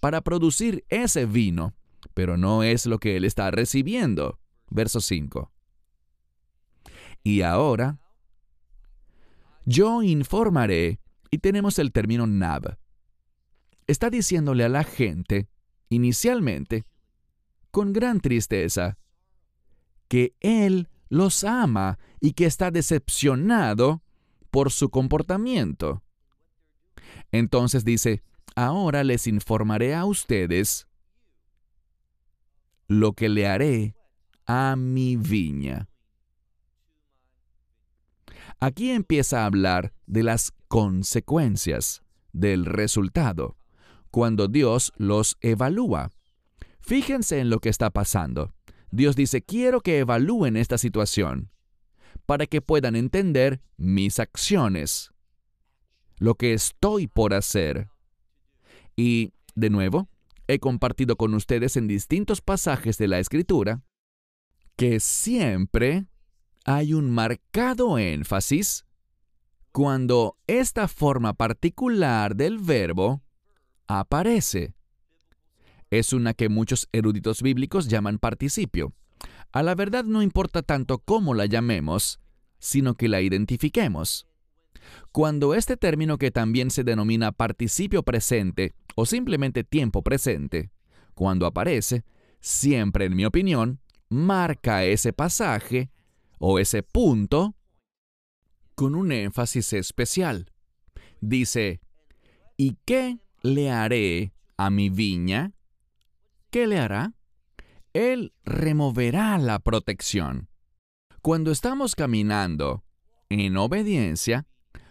para 0.00 0.20
producir 0.20 0.84
ese 0.88 1.26
vino, 1.26 1.74
pero 2.14 2.36
no 2.36 2.62
es 2.62 2.86
lo 2.86 2.98
que 2.98 3.16
él 3.16 3.24
está 3.24 3.50
recibiendo. 3.50 4.38
Verso 4.72 5.00
5. 5.00 5.52
Y 7.22 7.42
ahora, 7.42 8.00
yo 9.64 10.02
informaré, 10.02 10.98
y 11.30 11.38
tenemos 11.38 11.78
el 11.78 11.92
término 11.92 12.26
nab. 12.26 12.78
Está 13.86 14.10
diciéndole 14.10 14.64
a 14.64 14.68
la 14.68 14.84
gente, 14.84 15.48
inicialmente, 15.88 16.84
con 17.70 17.92
gran 17.92 18.20
tristeza, 18.20 18.98
que 20.08 20.34
Él 20.40 20.88
los 21.08 21.44
ama 21.44 21.98
y 22.20 22.32
que 22.32 22.46
está 22.46 22.70
decepcionado 22.70 24.02
por 24.50 24.70
su 24.70 24.90
comportamiento. 24.90 26.02
Entonces 27.30 27.84
dice, 27.84 28.22
ahora 28.56 29.04
les 29.04 29.26
informaré 29.26 29.94
a 29.94 30.04
ustedes 30.04 30.86
lo 32.88 33.12
que 33.12 33.28
le 33.28 33.46
haré 33.46 33.94
a 34.46 34.76
mi 34.76 35.16
viña. 35.16 35.88
Aquí 38.60 38.90
empieza 38.90 39.42
a 39.42 39.46
hablar 39.46 39.92
de 40.06 40.22
las 40.22 40.52
consecuencias, 40.68 42.02
del 42.32 42.64
resultado, 42.64 43.56
cuando 44.10 44.46
Dios 44.46 44.92
los 44.96 45.36
evalúa. 45.40 46.10
Fíjense 46.80 47.40
en 47.40 47.50
lo 47.50 47.58
que 47.58 47.68
está 47.68 47.90
pasando. 47.90 48.54
Dios 48.90 49.16
dice, 49.16 49.42
quiero 49.42 49.80
que 49.80 49.98
evalúen 49.98 50.56
esta 50.56 50.78
situación 50.78 51.50
para 52.26 52.46
que 52.46 52.60
puedan 52.60 52.94
entender 52.94 53.60
mis 53.76 54.20
acciones, 54.20 55.10
lo 56.18 56.34
que 56.34 56.52
estoy 56.52 57.08
por 57.08 57.34
hacer. 57.34 57.88
Y, 58.94 59.32
de 59.54 59.70
nuevo, 59.70 60.08
he 60.46 60.58
compartido 60.58 61.16
con 61.16 61.34
ustedes 61.34 61.76
en 61.76 61.88
distintos 61.88 62.40
pasajes 62.40 62.98
de 62.98 63.08
la 63.08 63.18
Escritura 63.18 63.82
que 64.76 65.00
siempre 65.00 66.06
hay 66.64 66.94
un 66.94 67.10
marcado 67.10 67.98
énfasis 67.98 68.84
cuando 69.72 70.36
esta 70.46 70.86
forma 70.88 71.32
particular 71.34 72.36
del 72.36 72.58
verbo 72.58 73.22
aparece. 73.86 74.74
Es 75.90 76.12
una 76.12 76.34
que 76.34 76.48
muchos 76.48 76.88
eruditos 76.92 77.42
bíblicos 77.42 77.88
llaman 77.88 78.18
participio. 78.18 78.94
A 79.52 79.62
la 79.62 79.74
verdad 79.74 80.04
no 80.04 80.22
importa 80.22 80.62
tanto 80.62 80.98
cómo 80.98 81.34
la 81.34 81.46
llamemos, 81.46 82.20
sino 82.58 82.94
que 82.94 83.08
la 83.08 83.20
identifiquemos. 83.20 84.26
Cuando 85.10 85.54
este 85.54 85.76
término 85.76 86.16
que 86.16 86.30
también 86.30 86.70
se 86.70 86.84
denomina 86.84 87.32
participio 87.32 88.02
presente 88.02 88.74
o 88.94 89.04
simplemente 89.04 89.64
tiempo 89.64 90.02
presente, 90.02 90.70
cuando 91.14 91.46
aparece, 91.46 92.04
siempre 92.40 93.04
en 93.04 93.14
mi 93.14 93.26
opinión, 93.26 93.81
marca 94.12 94.84
ese 94.84 95.12
pasaje 95.12 95.90
o 96.38 96.58
ese 96.58 96.82
punto 96.82 97.56
con 98.74 98.94
un 98.94 99.10
énfasis 99.10 99.72
especial. 99.72 100.52
Dice, 101.20 101.80
¿y 102.56 102.76
qué 102.84 103.18
le 103.42 103.70
haré 103.70 104.34
a 104.56 104.70
mi 104.70 104.90
viña? 104.90 105.52
¿Qué 106.50 106.66
le 106.66 106.78
hará? 106.78 107.14
Él 107.92 108.34
removerá 108.44 109.38
la 109.38 109.58
protección. 109.58 110.48
Cuando 111.22 111.50
estamos 111.50 111.94
caminando 111.94 112.84
en 113.28 113.56
obediencia, 113.56 114.46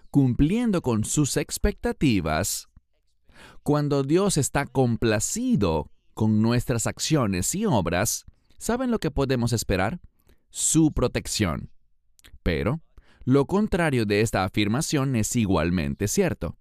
cumpliendo 0.10 0.82
con 0.82 1.04
sus 1.04 1.38
expectativas, 1.38 2.70
cuando 3.64 4.04
Dios 4.04 4.38
está 4.38 4.66
complacido 4.66 5.92
con 6.14 6.42
nuestras 6.42 6.88
acciones 6.88 7.54
y 7.56 7.66
obras, 7.66 8.26
¿saben 8.62 8.92
lo 8.92 9.00
que 9.00 9.10
podemos 9.10 9.54
esperar? 9.54 10.00
Su 10.52 10.92
protección. 10.92 11.72
Pero, 12.44 12.80
lo 13.24 13.48
contrario 13.48 14.06
de 14.06 14.22
esta 14.22 14.44
afirmación 14.44 15.16
es 15.16 15.36
igualmente 15.36 16.08
cierto. 16.08 16.58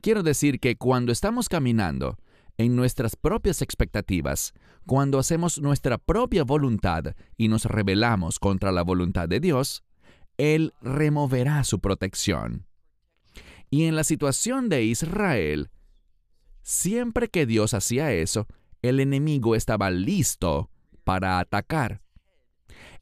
Quiero 0.00 0.22
decir 0.22 0.58
que 0.58 0.76
cuando 0.76 1.12
estamos 1.12 1.50
caminando 1.50 2.16
en 2.56 2.74
nuestras 2.74 3.14
propias 3.14 3.60
expectativas, 3.60 4.54
cuando 4.86 5.18
hacemos 5.18 5.60
nuestra 5.60 5.98
propia 5.98 6.44
voluntad 6.44 7.14
y 7.36 7.48
nos 7.48 7.66
rebelamos 7.66 8.38
contra 8.38 8.72
la 8.72 8.82
voluntad 8.82 9.28
de 9.28 9.40
Dios, 9.40 9.84
Él 10.38 10.72
removerá 10.80 11.62
su 11.64 11.78
protección. 11.78 12.66
Y 13.68 13.84
en 13.84 13.96
la 13.96 14.04
situación 14.04 14.70
de 14.70 14.84
Israel, 14.84 15.70
siempre 16.62 17.28
que 17.28 17.44
Dios 17.44 17.74
hacía 17.74 18.12
eso, 18.14 18.46
el 18.80 19.00
enemigo 19.00 19.54
estaba 19.54 19.90
listo 19.90 20.70
para 21.04 21.38
atacar. 21.38 22.02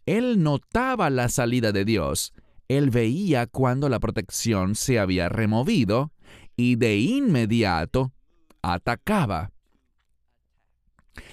Él 0.04 0.42
notaba 0.42 1.10
la 1.10 1.28
salida 1.28 1.72
de 1.72 1.84
Dios, 1.84 2.34
él 2.68 2.90
veía 2.90 3.46
cuando 3.46 3.88
la 3.88 4.00
protección 4.00 4.74
se 4.74 4.98
había 4.98 5.28
removido 5.28 6.12
y 6.56 6.76
de 6.76 6.98
inmediato 6.98 8.12
atacaba. 8.62 9.52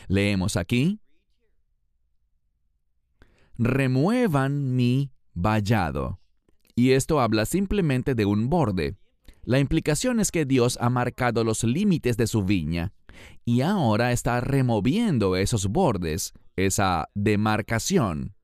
Leemos 0.08 0.58
aquí, 0.58 1.00
remuevan 3.58 4.76
mi 4.76 5.12
vallado. 5.34 6.20
Y 6.76 6.92
esto 6.92 7.20
habla 7.20 7.46
simplemente 7.46 8.16
de 8.16 8.26
un 8.26 8.50
borde. 8.50 8.98
La 9.44 9.60
implicación 9.60 10.20
es 10.20 10.32
que 10.32 10.46
Dios 10.46 10.78
ha 10.82 10.90
marcado 10.90 11.44
los 11.44 11.64
límites 11.64 12.18
de 12.18 12.28
su 12.28 12.44
viña 12.44 12.94
y 13.46 13.62
ahora 13.62 14.12
está 14.12 14.42
removiendo 14.42 15.36
esos 15.36 15.68
bordes, 15.68 16.34
esa 16.56 17.10
demarcación. 17.16 18.36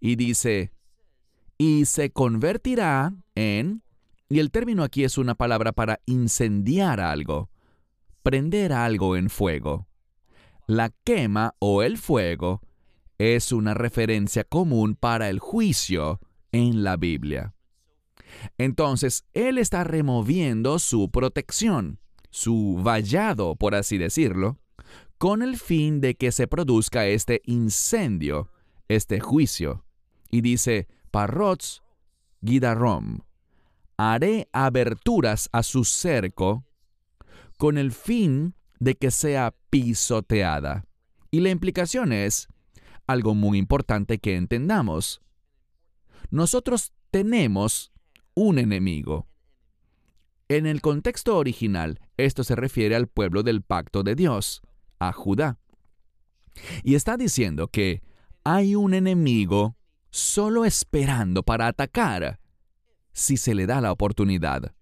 Y 0.00 0.16
dice, 0.16 0.72
y 1.58 1.86
se 1.86 2.10
convertirá 2.10 3.14
en, 3.34 3.82
y 4.28 4.40
el 4.40 4.50
término 4.50 4.82
aquí 4.82 5.04
es 5.04 5.18
una 5.18 5.34
palabra 5.34 5.72
para 5.72 6.00
incendiar 6.06 7.00
algo, 7.00 7.50
prender 8.22 8.72
algo 8.72 9.16
en 9.16 9.30
fuego. 9.30 9.86
La 10.66 10.90
quema 11.04 11.54
o 11.58 11.82
el 11.82 11.96
fuego 11.96 12.60
es 13.18 13.52
una 13.52 13.72
referencia 13.72 14.44
común 14.44 14.96
para 14.96 15.30
el 15.30 15.38
juicio 15.38 16.20
en 16.52 16.82
la 16.82 16.96
Biblia. 16.96 17.54
Entonces, 18.58 19.24
Él 19.32 19.58
está 19.58 19.84
removiendo 19.84 20.78
su 20.78 21.10
protección, 21.10 22.00
su 22.36 22.78
vallado, 22.82 23.56
por 23.56 23.74
así 23.74 23.96
decirlo, 23.96 24.58
con 25.16 25.40
el 25.40 25.56
fin 25.56 26.02
de 26.02 26.16
que 26.16 26.32
se 26.32 26.46
produzca 26.46 27.06
este 27.06 27.40
incendio, 27.46 28.50
este 28.88 29.20
juicio. 29.20 29.86
Y 30.30 30.42
dice, 30.42 30.86
Parrots 31.10 31.82
Gidarom, 32.44 33.20
haré 33.96 34.50
aberturas 34.52 35.48
a 35.52 35.62
su 35.62 35.84
cerco 35.84 36.66
con 37.56 37.78
el 37.78 37.90
fin 37.90 38.54
de 38.80 38.96
que 38.96 39.10
sea 39.10 39.54
pisoteada. 39.70 40.84
Y 41.30 41.40
la 41.40 41.48
implicación 41.48 42.12
es 42.12 42.48
algo 43.06 43.34
muy 43.34 43.56
importante 43.56 44.18
que 44.18 44.36
entendamos. 44.36 45.22
Nosotros 46.28 46.92
tenemos 47.10 47.92
un 48.34 48.58
enemigo. 48.58 49.26
En 50.48 50.66
el 50.66 50.80
contexto 50.80 51.36
original, 51.36 51.98
esto 52.16 52.44
se 52.44 52.54
refiere 52.54 52.94
al 52.94 53.08
pueblo 53.08 53.42
del 53.42 53.62
pacto 53.62 54.04
de 54.04 54.14
Dios, 54.14 54.62
a 55.00 55.12
Judá. 55.12 55.58
Y 56.84 56.94
está 56.94 57.16
diciendo 57.16 57.66
que 57.68 58.02
hay 58.44 58.76
un 58.76 58.94
enemigo 58.94 59.76
solo 60.10 60.64
esperando 60.64 61.42
para 61.42 61.66
atacar 61.66 62.38
si 63.12 63.36
se 63.36 63.54
le 63.56 63.66
da 63.66 63.80
la 63.80 63.90
oportunidad. 63.90 64.72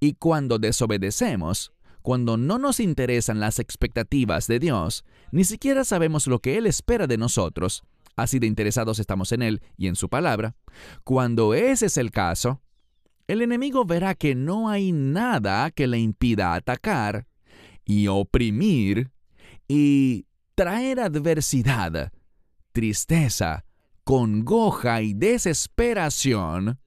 Y 0.00 0.14
cuando 0.14 0.58
desobedecemos, 0.58 1.72
cuando 2.02 2.36
no 2.36 2.58
nos 2.58 2.78
interesan 2.78 3.40
las 3.40 3.58
expectativas 3.58 4.46
de 4.48 4.58
Dios, 4.58 5.06
ni 5.32 5.44
siquiera 5.44 5.84
sabemos 5.84 6.26
lo 6.26 6.40
que 6.40 6.58
Él 6.58 6.66
espera 6.66 7.06
de 7.06 7.16
nosotros, 7.16 7.84
así 8.16 8.38
de 8.38 8.46
interesados 8.46 8.98
estamos 8.98 9.32
en 9.32 9.40
Él 9.40 9.62
y 9.78 9.86
en 9.86 9.96
su 9.96 10.10
palabra, 10.10 10.56
cuando 11.04 11.54
ese 11.54 11.86
es 11.86 11.96
el 11.96 12.10
caso, 12.10 12.60
el 13.26 13.42
enemigo 13.42 13.84
verá 13.84 14.14
que 14.14 14.34
no 14.34 14.68
hay 14.68 14.92
nada 14.92 15.70
que 15.70 15.86
le 15.86 15.98
impida 15.98 16.54
atacar 16.54 17.26
y 17.84 18.08
oprimir 18.08 19.10
y 19.66 20.26
traer 20.54 21.00
adversidad, 21.00 22.12
tristeza, 22.72 23.64
congoja 24.04 25.02
y 25.02 25.14
desesperación 25.14 26.78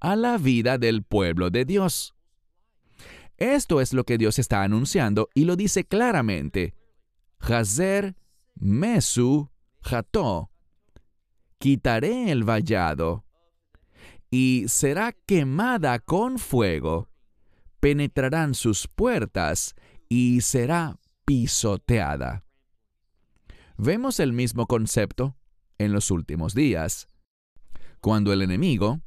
a 0.00 0.16
la 0.16 0.38
vida 0.38 0.78
del 0.78 1.02
pueblo 1.02 1.50
de 1.50 1.64
Dios. 1.64 2.14
Esto 3.36 3.80
es 3.80 3.92
lo 3.92 4.04
que 4.04 4.18
Dios 4.18 4.38
está 4.38 4.62
anunciando 4.62 5.28
y 5.34 5.44
lo 5.44 5.56
dice 5.56 5.84
claramente. 5.84 6.74
Hazer 7.40 8.16
Mesu 8.54 9.50
Jato. 9.82 10.50
Quitaré 11.58 12.30
el 12.30 12.44
vallado 12.44 13.25
y 14.38 14.68
será 14.68 15.12
quemada 15.12 15.98
con 15.98 16.38
fuego. 16.38 17.08
Penetrarán 17.80 18.52
sus 18.52 18.86
puertas 18.86 19.74
y 20.10 20.42
será 20.42 21.00
pisoteada. 21.24 22.44
Vemos 23.78 24.20
el 24.20 24.34
mismo 24.34 24.66
concepto 24.66 25.38
en 25.78 25.94
los 25.94 26.10
últimos 26.10 26.54
días, 26.54 27.08
cuando 28.02 28.30
el 28.34 28.42
enemigo, 28.42 29.00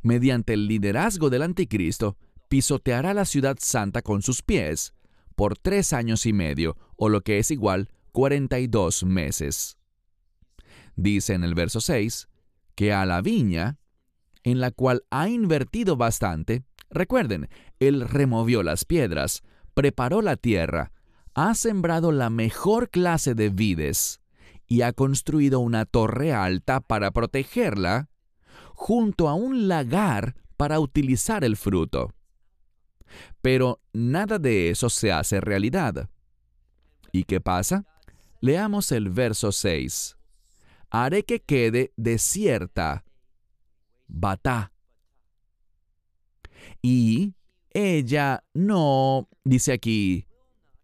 mediante 0.00 0.54
el 0.54 0.66
liderazgo 0.66 1.28
del 1.28 1.42
anticristo, 1.42 2.16
pisoteará 2.48 3.12
la 3.12 3.26
ciudad 3.26 3.58
santa 3.60 4.00
con 4.00 4.22
sus 4.22 4.40
pies 4.40 4.94
por 5.36 5.58
tres 5.58 5.92
años 5.92 6.24
y 6.24 6.32
medio, 6.32 6.78
o 6.96 7.10
lo 7.10 7.20
que 7.20 7.38
es 7.38 7.50
igual, 7.50 7.90
42 8.12 9.04
meses. 9.04 9.76
Dice 10.96 11.34
en 11.34 11.44
el 11.44 11.54
verso 11.54 11.82
6 11.82 12.30
que 12.74 12.94
a 12.94 13.04
la 13.04 13.20
viña, 13.20 13.78
en 14.44 14.60
la 14.60 14.70
cual 14.70 15.04
ha 15.10 15.28
invertido 15.28 15.96
bastante, 15.96 16.62
recuerden, 16.90 17.48
él 17.80 18.08
removió 18.08 18.62
las 18.62 18.84
piedras, 18.84 19.42
preparó 19.74 20.22
la 20.22 20.36
tierra, 20.36 20.92
ha 21.34 21.54
sembrado 21.54 22.12
la 22.12 22.30
mejor 22.30 22.90
clase 22.90 23.34
de 23.34 23.50
vides 23.50 24.20
y 24.66 24.82
ha 24.82 24.92
construido 24.92 25.60
una 25.60 25.86
torre 25.86 26.32
alta 26.32 26.80
para 26.80 27.10
protegerla, 27.10 28.08
junto 28.74 29.28
a 29.28 29.34
un 29.34 29.66
lagar 29.68 30.36
para 30.56 30.78
utilizar 30.80 31.44
el 31.44 31.56
fruto. 31.56 32.12
Pero 33.40 33.80
nada 33.92 34.38
de 34.38 34.70
eso 34.70 34.90
se 34.90 35.10
hace 35.10 35.40
realidad. 35.40 36.10
¿Y 37.12 37.24
qué 37.24 37.40
pasa? 37.40 37.86
Leamos 38.40 38.92
el 38.92 39.08
verso 39.08 39.52
6. 39.52 40.16
Haré 40.90 41.24
que 41.24 41.40
quede 41.40 41.92
desierta, 41.96 43.04
batá. 44.08 44.72
Y 46.82 47.34
ella 47.70 48.44
no, 48.54 49.28
dice 49.44 49.72
aquí, 49.72 50.26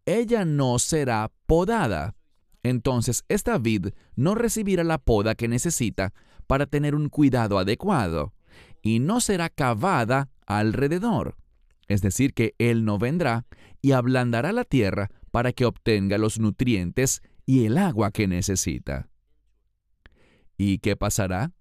ella 0.07 0.45
no 0.45 0.79
será 0.79 1.33
podada. 1.47 2.15
Entonces 2.63 3.25
esta 3.29 3.59
vid 3.59 3.89
no 4.17 4.35
recibirá 4.35 4.85
la 4.85 4.99
poda 4.99 5.35
que 5.35 5.49
necesita 5.49 6.15
para 6.47 6.67
tener 6.67 6.95
un 6.95 7.09
cuidado 7.09 7.59
adecuado, 7.59 8.35
y 8.83 8.99
no 8.99 9.21
será 9.21 9.49
cavada 9.49 10.31
alrededor. 10.47 11.37
Es 11.89 12.03
decir, 12.03 12.35
que 12.35 12.55
Él 12.59 12.85
no 12.85 12.99
vendrá 12.99 13.47
y 13.83 13.93
ablandará 13.93 14.53
la 14.53 14.65
tierra 14.65 15.11
para 15.31 15.53
que 15.53 15.65
obtenga 15.65 16.19
los 16.19 16.39
nutrientes 16.39 17.23
y 17.47 17.67
el 17.67 17.79
agua 17.79 18.11
que 18.11 18.27
necesita. 18.27 19.09
¿Y 20.57 20.79
qué 20.79 20.97
pasará? 20.97 21.53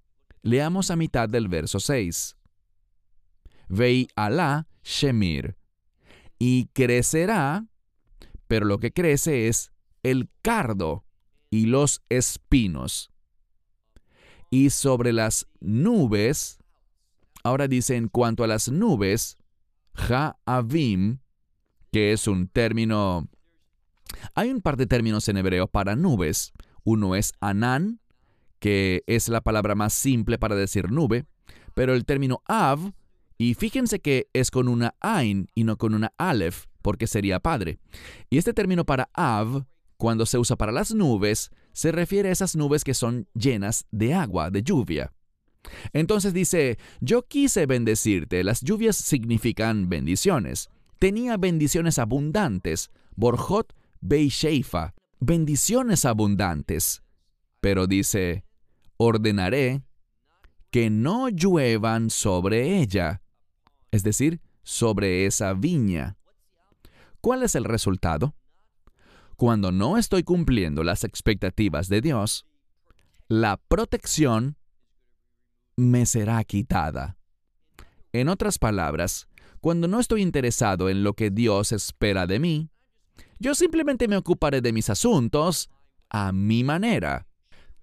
Leamos 0.44 0.92
a 0.92 0.98
mitad 0.98 1.30
del 1.30 1.48
verso 1.48 1.80
6. 1.80 2.36
Vei 3.70 4.08
Alá 4.16 4.68
Shemir. 4.84 5.58
Y 6.38 6.66
crecerá, 6.74 7.66
pero 8.48 8.66
lo 8.66 8.78
que 8.78 8.92
crece 8.92 9.48
es 9.48 9.72
el 10.04 10.30
cardo 10.42 11.06
y 11.50 11.66
los 11.66 12.04
espinos. 12.10 13.10
Y 14.50 14.70
sobre 14.70 15.14
las 15.14 15.48
nubes, 15.62 16.60
ahora 17.44 17.70
dice 17.70 17.96
en 17.96 18.10
cuanto 18.10 18.44
a 18.44 18.48
las 18.48 18.70
nubes, 18.70 19.38
Ha'avim, 19.94 21.20
que 21.92 22.12
es 22.12 22.28
un 22.28 22.50
término... 22.50 23.30
Hay 24.36 24.52
un 24.52 24.62
par 24.62 24.76
de 24.76 24.88
términos 24.88 25.30
en 25.30 25.38
hebreo 25.38 25.68
para 25.68 25.96
nubes. 25.96 26.52
Uno 26.84 27.16
es 27.16 27.32
Anan, 27.40 28.02
que 28.64 29.04
es 29.08 29.28
la 29.28 29.42
palabra 29.42 29.76
más 29.76 29.94
simple 29.94 30.38
para 30.40 30.56
decir 30.56 30.90
nube, 30.90 31.26
pero 31.74 31.94
el 31.94 32.06
término 32.06 32.42
Av, 32.46 32.94
y 33.38 33.56
fíjense 33.56 34.00
que 34.00 34.30
es 34.32 34.52
con 34.52 34.70
una 34.70 34.96
Ain 35.02 35.50
y 35.54 35.66
no 35.66 35.78
con 35.78 35.94
una 35.94 36.14
Aleph, 36.18 36.68
porque 36.82 37.06
sería 37.08 37.42
padre. 37.42 37.80
Y 38.30 38.38
este 38.38 38.54
término 38.54 38.86
para 38.86 39.10
Av, 39.16 39.66
cuando 39.98 40.26
se 40.26 40.38
usa 40.38 40.56
para 40.56 40.72
las 40.72 40.94
nubes, 40.94 41.52
se 41.74 41.92
refiere 41.92 42.30
a 42.30 42.32
esas 42.32 42.56
nubes 42.56 42.86
que 42.86 42.94
son 42.94 43.28
llenas 43.34 43.86
de 43.92 44.14
agua, 44.14 44.50
de 44.50 44.64
lluvia. 44.64 45.12
Entonces 45.92 46.34
dice, 46.34 46.78
yo 47.02 47.24
quise 47.24 47.66
bendecirte, 47.66 48.46
las 48.46 48.62
lluvias 48.62 48.96
significan 48.96 49.90
bendiciones. 49.90 50.70
Tenía 51.00 51.36
bendiciones 51.36 52.00
abundantes, 52.00 52.92
Borjot 53.18 53.76
Beisheifa, 54.00 54.94
bendiciones 55.20 56.06
abundantes. 56.06 57.04
Pero 57.60 57.88
dice, 57.88 58.46
ordenaré 59.04 59.84
que 60.72 60.90
no 60.90 61.30
lluevan 61.30 62.10
sobre 62.10 62.80
ella, 62.80 63.22
es 63.92 64.04
decir, 64.04 64.42
sobre 64.64 65.26
esa 65.26 65.54
viña. 65.54 66.18
¿Cuál 67.22 67.44
es 67.44 67.56
el 67.56 67.64
resultado? 67.64 68.36
Cuando 69.38 69.72
no 69.72 69.98
estoy 69.98 70.24
cumpliendo 70.24 70.84
las 70.84 71.04
expectativas 71.04 71.90
de 71.90 72.02
Dios, 72.02 72.46
la 73.28 73.58
protección 73.58 74.58
me 75.76 76.06
será 76.06 76.44
quitada. 76.44 77.18
En 78.12 78.30
otras 78.30 78.60
palabras, 78.60 79.28
cuando 79.60 79.88
no 79.88 80.00
estoy 80.00 80.22
interesado 80.22 80.90
en 80.90 81.04
lo 81.04 81.14
que 81.14 81.30
Dios 81.30 81.72
espera 81.72 82.28
de 82.28 82.40
mí, 82.40 82.70
yo 83.40 83.56
simplemente 83.56 84.08
me 84.08 84.18
ocuparé 84.18 84.62
de 84.62 84.74
mis 84.74 84.90
asuntos 84.90 85.70
a 86.10 86.32
mi 86.32 86.64
manera. 86.64 87.28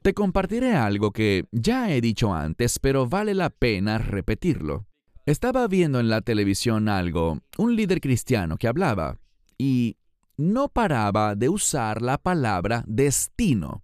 Te 0.02 0.14
compartiré 0.14 0.74
algo 0.74 1.10
que 1.10 1.44
ya 1.52 1.92
he 1.92 2.00
dicho 2.00 2.32
antes, 2.32 2.78
pero 2.78 3.06
vale 3.06 3.34
la 3.34 3.50
pena 3.50 3.98
repetirlo. 3.98 4.86
Estaba 5.26 5.68
viendo 5.68 6.00
en 6.00 6.08
la 6.08 6.22
televisión 6.22 6.88
algo, 6.88 7.40
un 7.58 7.76
líder 7.76 8.00
cristiano 8.00 8.56
que 8.56 8.66
hablaba, 8.66 9.18
y 9.58 9.98
no 10.38 10.68
paraba 10.68 11.34
de 11.34 11.50
usar 11.50 12.00
la 12.00 12.16
palabra 12.16 12.82
destino, 12.86 13.82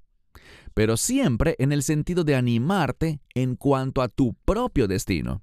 pero 0.73 0.97
siempre 0.97 1.55
en 1.59 1.71
el 1.71 1.83
sentido 1.83 2.25
de 2.25 2.35
animarte 2.35 3.21
en 3.35 3.55
cuanto 3.55 4.01
a 4.01 4.09
tu 4.09 4.33
propio 4.47 4.89
destino. 4.89 5.43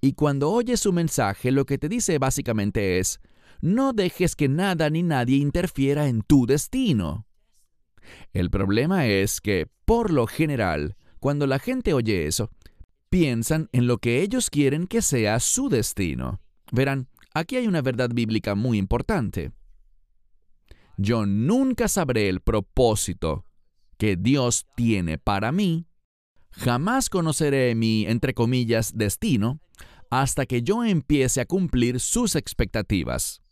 Y 0.00 0.14
cuando 0.14 0.50
oyes 0.50 0.80
su 0.80 0.90
mensaje, 0.90 1.50
lo 1.50 1.66
que 1.66 1.76
te 1.76 1.90
dice 1.90 2.18
básicamente 2.18 2.98
es, 2.98 3.20
no 3.60 3.92
dejes 3.92 4.34
que 4.36 4.48
nada 4.48 4.88
ni 4.88 5.02
nadie 5.02 5.36
interfiera 5.36 6.08
en 6.08 6.22
tu 6.22 6.46
destino. 6.46 7.27
El 8.32 8.50
problema 8.50 9.06
es 9.06 9.40
que, 9.40 9.68
por 9.84 10.12
lo 10.12 10.26
general, 10.26 10.96
cuando 11.20 11.46
la 11.46 11.58
gente 11.58 11.92
oye 11.92 12.26
eso, 12.26 12.50
piensan 13.10 13.68
en 13.72 13.86
lo 13.86 13.98
que 13.98 14.22
ellos 14.22 14.50
quieren 14.50 14.86
que 14.86 15.02
sea 15.02 15.40
su 15.40 15.68
destino. 15.68 16.40
Verán, 16.70 17.08
aquí 17.34 17.56
hay 17.56 17.66
una 17.66 17.82
verdad 17.82 18.10
bíblica 18.12 18.54
muy 18.54 18.78
importante. 18.78 19.52
Yo 20.96 21.26
nunca 21.26 21.88
sabré 21.88 22.28
el 22.28 22.40
propósito 22.40 23.44
que 23.98 24.16
Dios 24.16 24.66
tiene 24.76 25.18
para 25.18 25.52
mí, 25.52 25.86
jamás 26.50 27.08
conoceré 27.08 27.74
mi, 27.74 28.06
entre 28.06 28.34
comillas, 28.34 28.96
destino, 28.96 29.60
hasta 30.10 30.46
que 30.46 30.62
yo 30.62 30.84
empiece 30.84 31.40
a 31.40 31.46
cumplir 31.46 32.00
sus 32.00 32.36
expectativas. 32.36 33.42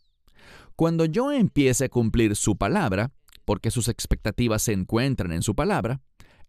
Cuando 0.75 1.05
yo 1.05 1.31
empiece 1.31 1.85
a 1.85 1.89
cumplir 1.89 2.35
su 2.35 2.57
palabra, 2.57 3.11
porque 3.47 3.71
sus 3.71 3.87
expectativas 3.87 4.61
se 4.61 4.73
encuentran 4.73 5.31
en 5.31 5.41
su 5.41 5.55
palabra, 5.55 6.01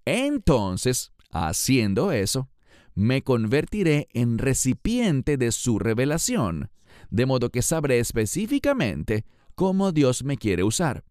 entonces, 0.05 1.13
haciendo 1.31 2.11
eso, 2.11 2.51
me 2.97 3.23
convertiré 3.23 4.09
en 4.15 4.37
recipiente 4.37 5.37
de 5.37 5.53
su 5.53 5.79
revelación, 5.79 6.73
de 7.09 7.25
modo 7.25 7.51
que 7.51 7.63
sabré 7.63 8.01
específicamente 8.01 9.25
cómo 9.55 9.93
Dios 9.93 10.25
me 10.25 10.37
quiere 10.37 10.65
usar. 10.65 11.05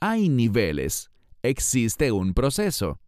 Hay 0.00 0.28
niveles, 0.28 1.10
existe 1.42 2.12
un 2.12 2.32
proceso. 2.32 3.00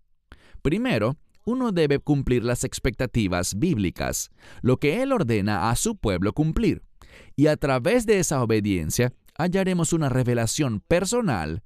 Primero, 0.60 1.18
uno 1.44 1.70
debe 1.70 2.00
cumplir 2.00 2.42
las 2.42 2.64
expectativas 2.64 3.56
bíblicas, 3.60 4.30
lo 4.60 4.78
que 4.78 5.02
Él 5.02 5.12
ordena 5.12 5.70
a 5.70 5.76
su 5.76 5.96
pueblo 5.96 6.32
cumplir, 6.32 6.82
y 7.36 7.46
a 7.46 7.56
través 7.56 8.06
de 8.06 8.18
esa 8.18 8.42
obediencia 8.42 9.12
hallaremos 9.36 9.92
una 9.92 10.08
revelación 10.08 10.80
personal 10.80 11.62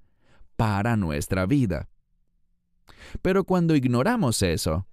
para 0.62 0.96
nuestra 0.96 1.44
vida. 1.44 1.88
Pero 3.20 3.42
cuando 3.42 3.74
ignoramos 3.74 4.42
eso, 4.42 4.86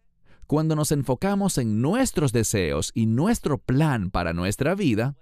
cuando 0.48 0.76
nos 0.76 0.92
enfocamos 0.92 1.60
en 1.60 1.80
nuestros 1.80 2.32
deseos 2.32 2.90
y 2.96 3.06
nuestro 3.06 3.60
plan 3.60 4.10
para 4.10 4.34
nuestra 4.34 4.74
vida, 4.74 5.16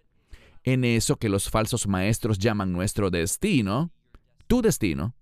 en 0.64 0.86
eso 0.86 1.18
que 1.18 1.28
los 1.28 1.50
falsos 1.50 1.86
maestros 1.86 2.38
llaman 2.40 2.72
nuestro 2.72 3.10
destino, 3.10 3.92
tu 4.48 4.62
destino, 4.62 5.18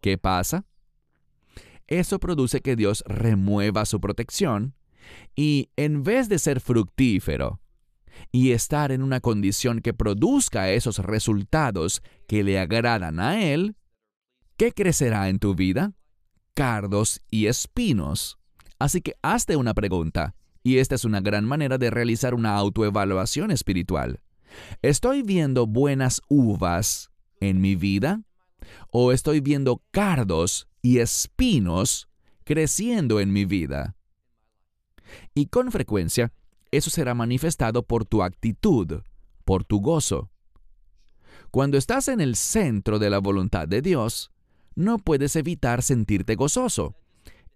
¿qué 0.00 0.16
pasa? 0.16 0.64
Eso 1.86 2.18
produce 2.18 2.62
que 2.62 2.74
Dios 2.74 3.04
remueva 3.06 3.84
su 3.84 4.00
protección 4.00 4.74
y 5.36 5.68
en 5.76 6.02
vez 6.02 6.30
de 6.30 6.38
ser 6.38 6.60
fructífero 6.60 7.60
y 8.30 8.52
estar 8.52 8.90
en 8.90 9.02
una 9.02 9.20
condición 9.20 9.82
que 9.82 9.92
produzca 9.92 10.70
esos 10.70 10.96
resultados 10.96 12.02
que 12.26 12.42
le 12.42 12.58
agradan 12.58 13.20
a 13.20 13.42
Él, 13.42 13.76
¿qué 14.62 14.70
crecerá 14.70 15.28
en 15.28 15.40
tu 15.40 15.56
vida? 15.56 15.92
Cardos 16.54 17.20
y 17.28 17.48
espinos. 17.48 18.38
Así 18.78 19.00
que 19.00 19.16
hazte 19.20 19.56
una 19.56 19.74
pregunta, 19.74 20.36
y 20.62 20.78
esta 20.78 20.94
es 20.94 21.04
una 21.04 21.20
gran 21.20 21.44
manera 21.44 21.78
de 21.78 21.90
realizar 21.90 22.32
una 22.32 22.54
autoevaluación 22.54 23.50
espiritual. 23.50 24.20
¿Estoy 24.80 25.24
viendo 25.24 25.66
buenas 25.66 26.22
uvas 26.28 27.10
en 27.40 27.60
mi 27.60 27.74
vida? 27.74 28.22
¿O 28.92 29.10
estoy 29.10 29.40
viendo 29.40 29.82
cardos 29.90 30.68
y 30.80 30.98
espinos 30.98 32.08
creciendo 32.44 33.18
en 33.18 33.32
mi 33.32 33.44
vida? 33.44 33.96
Y 35.34 35.46
con 35.46 35.72
frecuencia, 35.72 36.32
eso 36.70 36.88
será 36.88 37.14
manifestado 37.14 37.82
por 37.82 38.04
tu 38.04 38.22
actitud, 38.22 39.00
por 39.44 39.64
tu 39.64 39.80
gozo. 39.80 40.30
Cuando 41.50 41.78
estás 41.78 42.06
en 42.06 42.20
el 42.20 42.36
centro 42.36 43.00
de 43.00 43.10
la 43.10 43.18
voluntad 43.18 43.66
de 43.66 43.82
Dios, 43.82 44.31
no 44.74 44.98
puedes 44.98 45.36
evitar 45.36 45.82
sentirte 45.82 46.34
gozoso. 46.34 46.94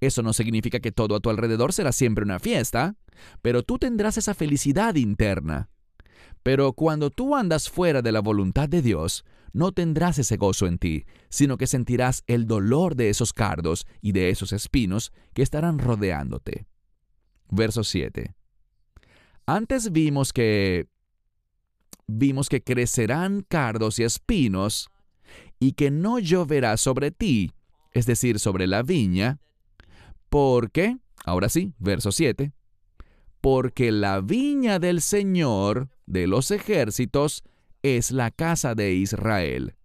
Eso 0.01 0.23
no 0.23 0.33
significa 0.33 0.81
que 0.81 0.93
todo 0.93 1.15
a 1.17 1.21
tu 1.21 1.31
alrededor 1.31 1.73
será 1.73 1.93
siempre 1.93 2.25
una 2.25 2.39
fiesta, 2.39 2.97
pero 3.43 3.63
tú 3.63 3.79
tendrás 3.79 4.19
esa 4.19 4.35
felicidad 4.35 4.95
interna. 4.97 5.71
Pero 6.43 6.75
cuando 6.75 7.11
tú 7.11 7.35
andas 7.35 7.71
fuera 7.71 8.03
de 8.03 8.13
la 8.13 8.21
voluntad 8.21 8.69
de 8.69 8.83
Dios, 8.83 9.25
no 9.53 9.73
tendrás 9.73 10.19
ese 10.19 10.37
gozo 10.37 10.67
en 10.67 10.79
ti, 10.79 11.07
sino 11.31 11.57
que 11.57 11.67
sentirás 11.67 12.23
el 12.27 12.47
dolor 12.47 12.95
de 12.95 13.09
esos 13.09 13.33
cardos 13.33 13.87
y 14.03 14.13
de 14.13 14.29
esos 14.29 14.53
espinos 14.53 15.13
que 15.33 15.43
estarán 15.43 15.79
rodeándote. 15.79 16.67
Verso 17.51 17.83
7. 17.83 18.35
Antes 19.47 19.93
vimos 19.93 20.33
que 20.33 20.89
vimos 22.07 22.49
que 22.49 22.63
crecerán 22.63 23.45
cardos 23.49 23.99
y 23.99 24.05
espinos 24.05 24.91
y 25.59 25.73
que 25.73 25.90
no 25.90 26.19
lloverá 26.19 26.77
sobre 26.77 27.11
ti, 27.11 27.53
es 27.92 28.07
decir, 28.07 28.38
sobre 28.38 28.66
la 28.66 28.83
viña, 28.83 29.38
porque, 30.29 30.99
ahora 31.25 31.49
sí, 31.49 31.75
verso 31.79 32.12
7, 32.12 32.53
porque 33.40 33.92
la 33.92 34.21
viña 34.21 34.79
del 34.79 35.01
Señor 35.01 35.88
de 36.07 36.27
los 36.27 36.51
ejércitos 36.51 37.45
es 37.83 38.11
la 38.11 38.31
casa 38.31 38.75
de 38.75 38.95
Israel. 38.95 39.77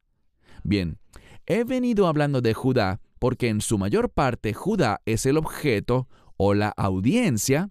Bien, 0.63 0.97
he 1.45 1.63
venido 1.63 2.07
hablando 2.07 2.41
de 2.41 2.53
Judá 2.53 3.01
porque 3.19 3.49
en 3.49 3.61
su 3.61 3.77
mayor 3.77 4.09
parte 4.09 4.53
Judá 4.53 5.01
es 5.05 5.27
el 5.27 5.37
objeto 5.37 6.07
o 6.37 6.55
la 6.55 6.69
audiencia 6.69 7.69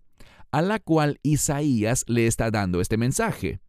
a 0.52 0.62
la 0.62 0.78
cual 0.78 1.18
Isaías 1.22 2.04
le 2.06 2.28
está 2.28 2.52
dando 2.52 2.80
este 2.80 2.96
mensaje. 2.96 3.60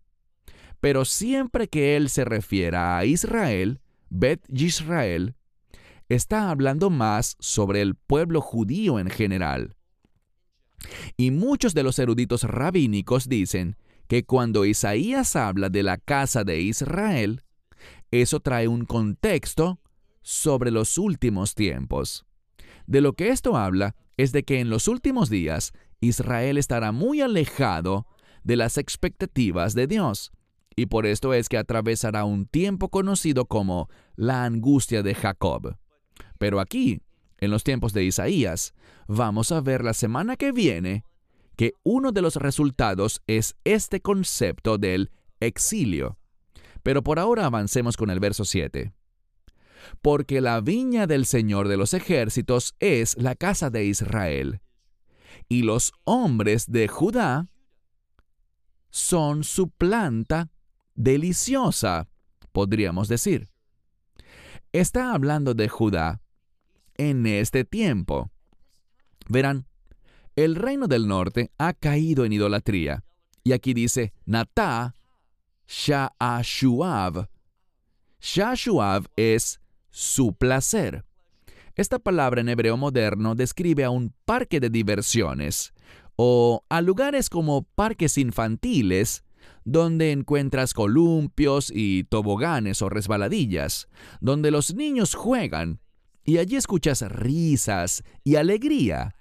Pero 0.80 1.06
siempre 1.06 1.67
que 1.67 1.96
él 1.96 2.10
se 2.10 2.24
refiera 2.24 2.98
a 2.98 3.06
Israel, 3.06 3.81
Bet 4.13 4.45
Yisrael, 4.50 5.36
está 6.10 6.50
hablando 6.50 6.89
más 6.89 7.38
sobre 7.39 7.82
el 7.82 7.95
pueblo 7.95 8.41
judío 8.41 9.00
en 9.00 9.10
general. 9.10 9.78
Y 11.15 11.32
muchos 11.32 11.74
de 11.74 11.84
los 11.84 11.97
eruditos 11.97 12.43
rabínicos 12.43 13.30
dicen 13.30 13.78
que 14.10 14.26
cuando 14.26 14.65
Isaías 14.65 15.38
habla 15.38 15.69
de 15.69 15.84
la 15.84 15.95
casa 15.97 16.43
de 16.43 16.60
Israel, 16.60 17.43
eso 18.12 18.41
trae 18.41 18.67
un 18.67 18.84
contexto 18.84 19.80
sobre 20.21 20.71
los 20.71 20.97
últimos 20.97 21.56
tiempos. 21.56 22.26
De 22.88 23.00
lo 23.00 23.13
que 23.13 23.30
esto 23.30 23.56
habla 23.56 23.95
es 24.17 24.34
de 24.34 24.43
que 24.43 24.60
en 24.60 24.69
los 24.69 24.89
últimos 24.89 25.30
días 25.30 25.71
Israel 26.02 26.58
estará 26.58 26.91
muy 26.91 27.21
alejado 27.21 28.08
de 28.43 28.58
las 28.58 28.78
expectativas 28.78 29.74
de 29.74 29.88
Dios, 29.88 30.34
y 30.76 30.86
por 30.86 31.06
esto 31.06 31.34
es 31.34 31.50
que 31.50 31.58
atravesará 31.58 32.24
un 32.24 32.46
tiempo 32.46 32.90
conocido 32.90 33.46
como 33.46 33.90
la 34.16 34.46
angustia 34.46 35.04
de 35.04 35.16
Jacob. 35.16 35.78
Pero 36.38 36.60
aquí, 36.60 37.02
en 37.38 37.52
los 37.52 37.64
tiempos 37.64 37.94
de 37.94 38.04
Isaías, 38.04 38.74
vamos 39.08 39.52
a 39.52 39.62
ver 39.62 39.84
la 39.84 39.94
semana 39.94 40.38
que 40.38 40.52
viene 40.52 41.06
que 41.56 41.74
uno 41.84 42.12
de 42.12 42.22
los 42.22 42.38
resultados 42.38 43.22
es 43.28 43.56
este 43.64 44.02
concepto 44.02 44.78
del 44.78 45.12
exilio. 45.40 46.18
Pero 46.84 47.04
por 47.04 47.20
ahora 47.20 47.46
avancemos 47.46 47.98
con 47.98 48.10
el 48.10 48.20
verso 48.20 48.46
7. 48.46 48.94
Porque 50.02 50.42
la 50.42 50.62
viña 50.62 51.06
del 51.08 51.26
Señor 51.26 51.68
de 51.68 51.78
los 51.78 51.94
ejércitos 51.94 52.76
es 52.80 53.18
la 53.18 53.36
casa 53.36 53.70
de 53.70 53.86
Israel, 53.86 54.62
y 55.50 55.64
los 55.64 55.92
hombres 56.04 56.72
de 56.72 56.88
Judá 56.88 57.48
son 58.90 59.44
su 59.44 59.70
planta 59.70 60.50
deliciosa, 60.96 62.08
podríamos 62.52 63.08
decir. 63.08 63.50
Está 64.72 65.14
hablando 65.14 65.54
de 65.54 65.68
Judá 65.68 66.22
en 66.96 67.26
este 67.26 67.66
tiempo. 67.66 68.32
Verán, 69.28 69.66
el 70.36 70.56
reino 70.56 70.88
del 70.88 71.08
norte 71.08 71.52
ha 71.58 71.74
caído 71.74 72.26
en 72.26 72.34
idolatría. 72.34 73.04
Y 73.44 73.54
aquí 73.54 73.74
dice, 73.74 74.14
Natá 74.26 74.96
Sha'ashuav. 75.68 77.28
Shashuav 78.20 79.08
es 79.16 79.60
su 79.90 80.34
placer. 80.34 81.06
Esta 81.76 82.00
palabra 82.00 82.42
en 82.42 82.50
hebreo 82.50 82.78
moderno 82.78 83.36
describe 83.36 83.84
a 83.84 83.90
un 83.90 84.14
parque 84.26 84.60
de 84.60 84.70
diversiones 84.70 85.74
o 86.16 86.64
a 86.70 86.82
lugares 86.82 87.30
como 87.30 87.64
parques 87.64 88.18
infantiles 88.18 89.24
donde 89.64 90.12
encuentras 90.12 90.74
columpios 90.74 91.72
y 91.74 92.04
toboganes 92.06 92.82
o 92.82 92.90
resbaladillas, 92.90 93.88
donde 94.20 94.52
los 94.52 94.74
niños 94.76 95.16
juegan 95.16 95.80
y 96.24 96.38
allí 96.38 96.56
escuchas 96.56 97.02
risas 97.02 98.04
y 98.24 98.36
alegría. 98.36 99.16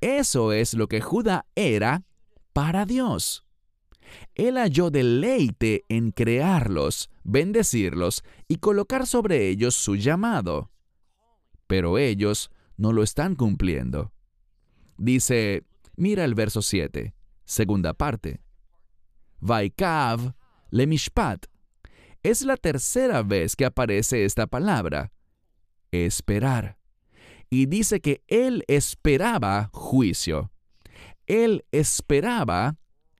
Eso 0.00 0.52
es 0.52 0.74
lo 0.74 0.88
que 0.88 1.00
Judá 1.00 1.46
era 1.54 2.04
para 2.52 2.84
Dios. 2.84 3.44
Él 4.34 4.56
halló 4.58 4.90
deleite 4.90 5.84
en 5.88 6.10
crearlos, 6.10 7.10
bendecirlos 7.22 8.22
y 8.48 8.56
colocar 8.56 9.06
sobre 9.06 9.48
ellos 9.48 9.74
su 9.74 9.96
llamado. 9.96 10.70
Pero 11.66 11.98
ellos 11.98 12.50
no 12.76 12.92
lo 12.92 13.02
están 13.02 13.34
cumpliendo. 13.34 14.12
Dice, 14.98 15.64
mira 15.96 16.24
el 16.24 16.34
verso 16.34 16.62
7, 16.62 17.14
segunda 17.44 17.94
parte. 17.94 18.43
Vaikav 19.44 20.32
le 20.70 20.86
mishpat. 20.86 21.46
Es 22.22 22.42
la 22.42 22.56
tercera 22.56 23.22
vez 23.22 23.56
que 23.56 23.66
aparece 23.66 24.24
esta 24.24 24.46
palabra, 24.46 25.12
esperar. 25.92 26.78
Y 27.50 27.66
dice 27.66 28.00
que 28.00 28.22
él 28.26 28.64
esperaba 28.68 29.68
juicio. 29.74 30.50
Él 31.26 31.66
esperaba 31.72 32.78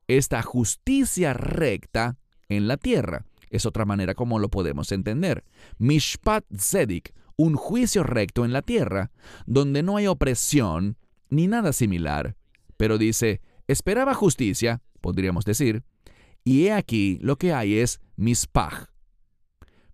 esta 0.09 0.43
justicia 0.43 1.35
recta 1.35 2.17
en 2.49 2.69
la 2.69 2.79
tierra. 2.79 3.27
Es 3.51 3.67
otra 3.67 3.85
manera 3.85 4.15
como 4.15 4.39
lo 4.39 4.49
podemos 4.49 4.93
entender. 4.93 5.45
Mishpat 5.77 6.47
Zedik, 6.59 7.15
un 7.37 7.55
juicio 7.55 8.03
recto 8.03 8.47
en 8.47 8.55
la 8.55 8.63
tierra, 8.63 9.11
donde 9.45 9.83
no 9.83 9.99
hay 9.99 10.07
opresión 10.07 10.97
ni 11.29 11.49
nada 11.49 11.75
similar. 11.75 12.35
Pero 12.79 12.97
dice, 12.97 13.43
esperaba 13.69 14.15
justicia, 14.15 14.83
podríamos 15.03 15.45
decir, 15.45 15.85
y 16.45 16.67
he 16.67 16.73
aquí 16.73 17.19
lo 17.21 17.37
que 17.37 17.53
hay 17.53 17.79
es 17.79 18.01
mispaj. 18.17 18.87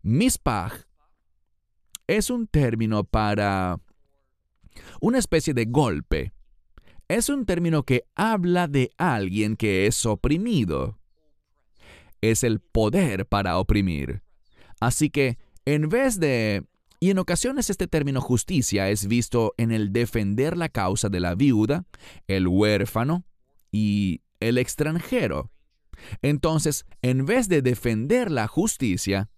Mispaj 0.02 0.84
es 2.06 2.30
un 2.30 2.46
término 2.46 3.04
para 3.04 3.80
una 5.00 5.18
especie 5.18 5.54
de 5.54 5.64
golpe 5.66 6.32
es 7.10 7.28
un 7.28 7.44
término 7.44 7.82
que 7.82 8.04
habla 8.14 8.68
de 8.68 8.92
alguien 8.96 9.56
que 9.56 9.88
es 9.88 10.06
oprimido. 10.06 11.00
Es 12.20 12.44
el 12.44 12.60
poder 12.60 13.26
para 13.26 13.58
oprimir. 13.58 14.22
Así 14.78 15.10
que, 15.10 15.36
en 15.64 15.88
vez 15.88 16.20
de... 16.20 16.64
Y 17.00 17.10
en 17.10 17.18
ocasiones 17.18 17.68
este 17.68 17.88
término 17.88 18.20
justicia 18.20 18.90
es 18.90 19.08
visto 19.08 19.54
en 19.56 19.72
el 19.72 19.92
defender 19.92 20.56
la 20.56 20.68
causa 20.68 21.08
de 21.08 21.18
la 21.18 21.34
viuda, 21.34 21.84
el 22.28 22.46
huérfano 22.46 23.24
y 23.72 24.20
el 24.38 24.56
extranjero. 24.56 25.50
Entonces, 26.22 26.86
en 27.02 27.26
vez 27.26 27.48
de 27.48 27.62
defender 27.62 28.30
la 28.30 28.46
justicia, 28.46 29.30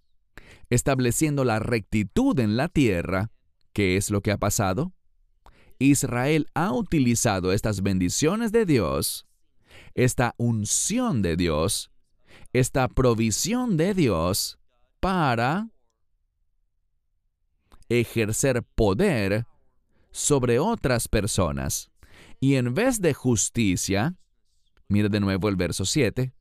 estableciendo 0.70 1.44
la 1.44 1.58
rectitud 1.58 2.38
en 2.38 2.56
la 2.56 2.68
tierra, 2.68 3.30
¿qué 3.72 3.96
es 3.96 4.10
lo 4.10 4.20
que 4.20 4.32
ha 4.32 4.38
pasado? 4.38 4.92
Israel 5.78 6.48
ha 6.54 6.72
utilizado 6.72 7.52
estas 7.52 7.82
bendiciones 7.82 8.52
de 8.52 8.66
Dios, 8.66 9.26
esta 9.94 10.34
unción 10.36 11.22
de 11.22 11.36
Dios, 11.36 11.90
esta 12.52 12.88
provisión 12.88 13.76
de 13.76 13.94
Dios 13.94 14.58
para 15.00 15.68
ejercer 17.88 18.62
poder 18.62 19.46
sobre 20.10 20.58
otras 20.58 21.08
personas. 21.08 21.90
Y 22.40 22.56
en 22.56 22.74
vez 22.74 23.00
de 23.00 23.14
justicia, 23.14 24.16
mire 24.88 25.08
de 25.08 25.20
nuevo 25.20 25.48
el 25.48 25.56
verso 25.56 25.84
7, 25.84 26.32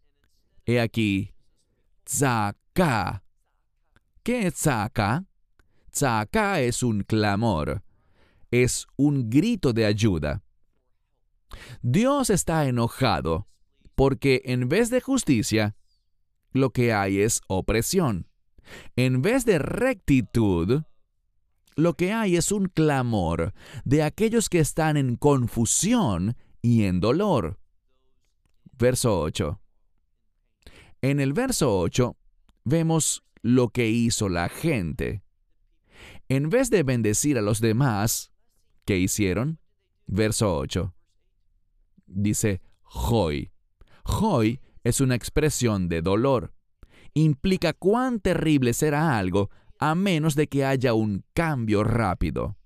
he 0.66 0.80
aquí, 0.80 1.34
tzaka. 2.06 3.24
¿Qué 4.24 4.48
es 4.48 4.56
tzaka? 4.56 5.26
Tzaka 5.92 6.62
es 6.62 6.84
un 6.84 7.04
clamor 7.04 7.84
es 8.52 8.86
un 8.98 9.30
grito 9.30 9.74
de 9.74 9.86
ayuda. 9.86 10.44
Dios 11.82 12.30
está 12.30 12.68
enojado 12.68 13.48
porque 13.96 14.42
en 14.46 14.70
vez 14.70 14.90
de 14.90 15.02
justicia, 15.02 15.76
lo 16.52 16.72
que 16.72 16.94
hay 16.94 17.22
es 17.22 17.42
opresión. 17.48 18.28
En 18.96 19.22
vez 19.22 19.46
de 19.46 19.58
rectitud, 19.58 20.84
lo 21.76 21.94
que 21.96 22.12
hay 22.12 22.36
es 22.36 22.52
un 22.52 22.68
clamor 22.68 23.54
de 23.86 24.04
aquellos 24.04 24.50
que 24.50 24.60
están 24.60 24.98
en 24.98 25.16
confusión 25.16 26.36
y 26.62 26.84
en 26.84 27.00
dolor. 27.00 27.60
Verso 28.78 29.20
8. 29.22 29.61
En 31.02 31.20
el 31.20 31.34
verso 31.34 31.78
8 31.80 32.16
vemos 32.64 33.24
lo 33.42 33.70
que 33.70 33.90
hizo 33.90 34.30
la 34.30 34.50
gente. 34.50 35.24
En 36.30 36.50
vez 36.50 36.70
de 36.70 36.84
bendecir 36.84 37.38
a 37.38 37.42
los 37.42 37.60
demás, 37.60 38.32
¿Qué 38.86 38.98
hicieron? 38.98 39.60
Verso 40.08 40.58
8. 40.58 40.94
Dice 42.08 42.62
hoy. 42.84 43.52
Hoy 44.04 44.60
es 44.84 45.02
una 45.02 45.16
expresión 45.16 45.88
de 45.88 46.02
dolor. 46.02 46.54
Implica 47.14 47.74
cuán 47.74 48.20
terrible 48.20 48.74
será 48.74 49.18
algo 49.18 49.50
a 49.80 49.96
menos 49.96 50.36
de 50.36 50.48
que 50.48 50.66
haya 50.66 50.94
un 50.94 51.24
cambio 51.34 51.84
rápido. 51.84 52.58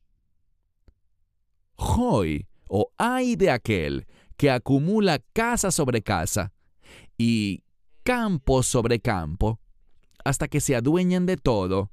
Hoy 1.75 2.47
o 2.69 2.91
hay 2.97 3.35
de 3.35 3.51
aquel 3.51 4.07
que 4.37 4.49
acumula 4.49 5.19
casa 5.33 5.71
sobre 5.71 6.01
casa 6.01 6.53
y 7.17 7.63
campo 8.05 8.61
sobre 8.61 8.99
campo 8.99 9.59
hasta 10.23 10.47
que 10.47 10.61
se 10.61 10.75
adueñan 10.75 11.25
de 11.25 11.37
todo 11.37 11.91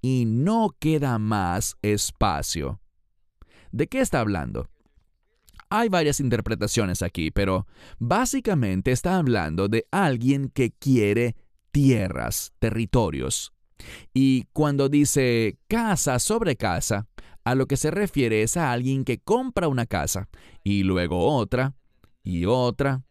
y 0.00 0.24
no 0.26 0.74
queda 0.78 1.18
más 1.18 1.76
espacio. 1.82 2.80
¿De 3.70 3.86
qué 3.86 4.00
está 4.00 4.20
hablando? 4.20 4.68
Hay 5.68 5.90
varias 5.90 6.18
interpretaciones 6.18 7.02
aquí, 7.02 7.30
pero 7.30 7.66
básicamente 7.98 8.90
está 8.90 9.18
hablando 9.18 9.68
de 9.68 9.86
alguien 9.90 10.48
que 10.48 10.72
quiere 10.72 11.36
tierras, 11.70 12.52
territorios. 12.58 13.52
Y 14.14 14.44
cuando 14.52 14.88
dice 14.88 15.58
casa 15.68 16.18
sobre 16.18 16.56
casa, 16.56 17.06
a 17.44 17.54
lo 17.54 17.66
que 17.66 17.76
se 17.76 17.90
refiere 17.90 18.42
es 18.42 18.56
a 18.56 18.72
alguien 18.72 19.04
que 19.04 19.18
compra 19.18 19.68
una 19.68 19.84
casa 19.86 20.28
y 20.64 20.84
luego 20.84 21.26
otra 21.36 21.74
y 22.22 22.46
otra 22.46 23.02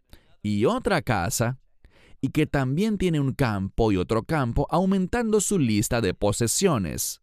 y 0.42 0.66
otra 0.66 1.04
casa 1.04 1.60
y 2.22 2.30
que 2.30 2.48
también 2.48 2.98
tiene 2.98 3.20
un 3.20 3.34
campo 3.34 3.92
y 3.92 3.98
otro 3.98 4.24
campo 4.24 4.68
aumentando 4.70 5.42
su 5.42 5.58
lista 5.58 6.02
de 6.02 6.14
posesiones. 6.14 7.22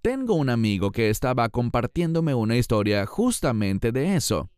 Tengo 0.00 0.34
un 0.34 0.50
amigo 0.50 0.90
que 0.90 1.10
estaba 1.10 1.48
compartiéndome 1.48 2.34
una 2.34 2.56
historia 2.56 3.06
justamente 3.06 3.92
de 3.92 4.16
eso. 4.16 4.50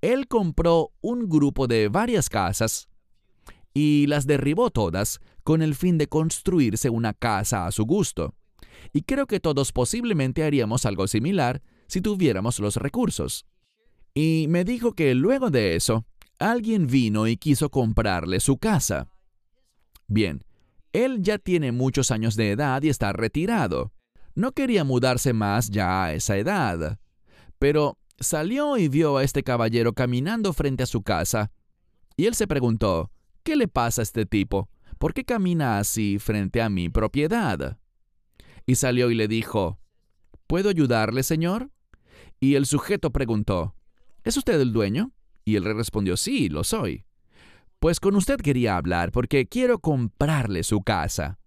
Él 0.00 0.28
compró 0.28 0.92
un 1.00 1.28
grupo 1.28 1.66
de 1.66 1.88
varias 1.88 2.28
casas 2.28 2.88
y 3.72 4.06
las 4.08 4.26
derribó 4.26 4.70
todas 4.70 5.20
con 5.42 5.62
el 5.62 5.74
fin 5.74 5.96
de 5.96 6.08
construirse 6.08 6.90
una 6.90 7.14
casa 7.14 7.66
a 7.66 7.72
su 7.72 7.84
gusto. 7.84 8.34
Y 8.92 9.02
creo 9.02 9.26
que 9.26 9.40
todos 9.40 9.72
posiblemente 9.72 10.44
haríamos 10.44 10.86
algo 10.86 11.06
similar 11.06 11.62
si 11.86 12.00
tuviéramos 12.00 12.58
los 12.58 12.76
recursos. 12.76 13.46
Y 14.14 14.46
me 14.48 14.64
dijo 14.64 14.92
que 14.92 15.14
luego 15.14 15.50
de 15.50 15.76
eso, 15.76 16.04
alguien 16.42 16.86
vino 16.86 17.26
y 17.26 17.36
quiso 17.36 17.70
comprarle 17.70 18.40
su 18.40 18.58
casa. 18.58 19.08
Bien, 20.06 20.44
él 20.92 21.22
ya 21.22 21.38
tiene 21.38 21.72
muchos 21.72 22.10
años 22.10 22.36
de 22.36 22.50
edad 22.50 22.82
y 22.82 22.88
está 22.88 23.12
retirado. 23.12 23.92
No 24.34 24.52
quería 24.52 24.84
mudarse 24.84 25.32
más 25.32 25.70
ya 25.70 26.04
a 26.04 26.14
esa 26.14 26.36
edad, 26.36 26.98
pero 27.58 27.98
salió 28.18 28.76
y 28.76 28.88
vio 28.88 29.16
a 29.18 29.24
este 29.24 29.42
caballero 29.42 29.92
caminando 29.92 30.52
frente 30.52 30.82
a 30.82 30.86
su 30.86 31.02
casa, 31.02 31.52
y 32.16 32.26
él 32.26 32.34
se 32.34 32.46
preguntó, 32.46 33.10
¿qué 33.42 33.56
le 33.56 33.68
pasa 33.68 34.02
a 34.02 34.04
este 34.04 34.26
tipo? 34.26 34.68
¿Por 34.98 35.14
qué 35.14 35.24
camina 35.24 35.78
así 35.78 36.18
frente 36.18 36.60
a 36.60 36.68
mi 36.68 36.88
propiedad? 36.88 37.78
Y 38.66 38.76
salió 38.76 39.10
y 39.10 39.14
le 39.14 39.28
dijo, 39.28 39.78
¿Puedo 40.46 40.68
ayudarle, 40.68 41.22
señor? 41.22 41.70
Y 42.38 42.54
el 42.54 42.66
sujeto 42.66 43.10
preguntó, 43.10 43.74
¿Es 44.24 44.36
usted 44.36 44.60
el 44.60 44.72
dueño? 44.72 45.12
Y 45.44 45.56
él 45.56 45.64
respondió, 45.64 46.16
sí, 46.16 46.48
lo 46.48 46.64
soy. 46.64 47.04
Pues 47.78 47.98
con 47.98 48.14
usted 48.14 48.38
quería 48.40 48.76
hablar 48.76 49.10
porque 49.10 49.46
quiero 49.46 49.80
comprarle 49.80 50.62
su 50.62 50.82
casa. 50.82 51.38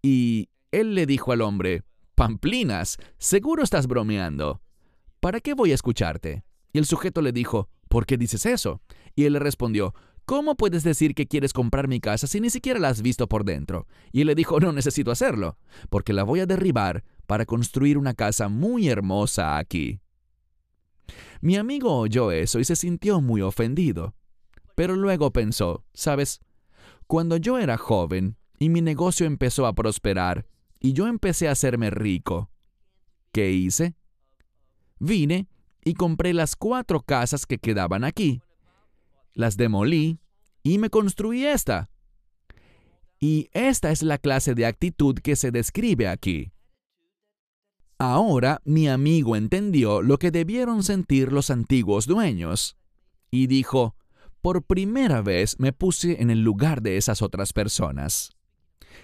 Y 0.00 0.48
él 0.70 0.94
le 0.94 1.06
dijo 1.06 1.32
al 1.32 1.40
hombre, 1.40 1.82
Pamplinas, 2.14 2.98
seguro 3.18 3.64
estás 3.64 3.88
bromeando. 3.88 4.60
¿Para 5.18 5.40
qué 5.40 5.54
voy 5.54 5.72
a 5.72 5.74
escucharte? 5.74 6.44
Y 6.72 6.78
el 6.78 6.84
sujeto 6.86 7.22
le 7.22 7.32
dijo, 7.32 7.68
¿por 7.88 8.06
qué 8.06 8.16
dices 8.16 8.46
eso? 8.46 8.80
Y 9.16 9.24
él 9.24 9.32
le 9.32 9.38
respondió, 9.40 9.94
¿cómo 10.24 10.54
puedes 10.56 10.84
decir 10.84 11.14
que 11.14 11.26
quieres 11.26 11.52
comprar 11.52 11.88
mi 11.88 11.98
casa 12.00 12.26
si 12.26 12.40
ni 12.40 12.50
siquiera 12.50 12.78
la 12.78 12.88
has 12.88 13.02
visto 13.02 13.26
por 13.28 13.44
dentro? 13.44 13.86
Y 14.12 14.20
él 14.20 14.28
le 14.28 14.34
dijo, 14.34 14.60
no 14.60 14.72
necesito 14.72 15.10
hacerlo, 15.10 15.58
porque 15.90 16.12
la 16.12 16.22
voy 16.22 16.40
a 16.40 16.46
derribar 16.46 17.02
para 17.26 17.46
construir 17.46 17.98
una 17.98 18.14
casa 18.14 18.48
muy 18.48 18.88
hermosa 18.88 19.58
aquí. 19.58 20.00
Mi 21.44 21.56
amigo 21.56 21.98
oyó 21.98 22.32
eso 22.32 22.58
y 22.58 22.64
se 22.64 22.74
sintió 22.74 23.20
muy 23.20 23.42
ofendido. 23.42 24.14
Pero 24.74 24.96
luego 24.96 25.30
pensó, 25.30 25.84
¿sabes? 25.92 26.40
Cuando 27.06 27.36
yo 27.36 27.58
era 27.58 27.76
joven 27.76 28.38
y 28.58 28.70
mi 28.70 28.80
negocio 28.80 29.26
empezó 29.26 29.66
a 29.66 29.74
prosperar 29.74 30.46
y 30.80 30.94
yo 30.94 31.06
empecé 31.06 31.46
a 31.46 31.50
hacerme 31.50 31.90
rico, 31.90 32.50
¿qué 33.30 33.50
hice? 33.50 33.94
Vine 34.98 35.46
y 35.84 35.92
compré 35.92 36.32
las 36.32 36.56
cuatro 36.56 37.02
casas 37.02 37.44
que 37.44 37.58
quedaban 37.58 38.04
aquí. 38.04 38.40
Las 39.34 39.58
demolí 39.58 40.20
y 40.62 40.78
me 40.78 40.88
construí 40.88 41.44
esta. 41.44 41.90
Y 43.20 43.50
esta 43.52 43.90
es 43.90 44.02
la 44.02 44.16
clase 44.16 44.54
de 44.54 44.64
actitud 44.64 45.18
que 45.18 45.36
se 45.36 45.50
describe 45.50 46.08
aquí. 46.08 46.53
Ahora 47.98 48.60
mi 48.64 48.88
amigo 48.88 49.36
entendió 49.36 50.02
lo 50.02 50.18
que 50.18 50.30
debieron 50.30 50.82
sentir 50.82 51.32
los 51.32 51.50
antiguos 51.50 52.06
dueños 52.06 52.76
y 53.30 53.46
dijo, 53.46 53.96
por 54.40 54.62
primera 54.62 55.22
vez 55.22 55.58
me 55.58 55.72
puse 55.72 56.20
en 56.20 56.30
el 56.30 56.42
lugar 56.42 56.82
de 56.82 56.96
esas 56.96 57.22
otras 57.22 57.52
personas. 57.52 58.36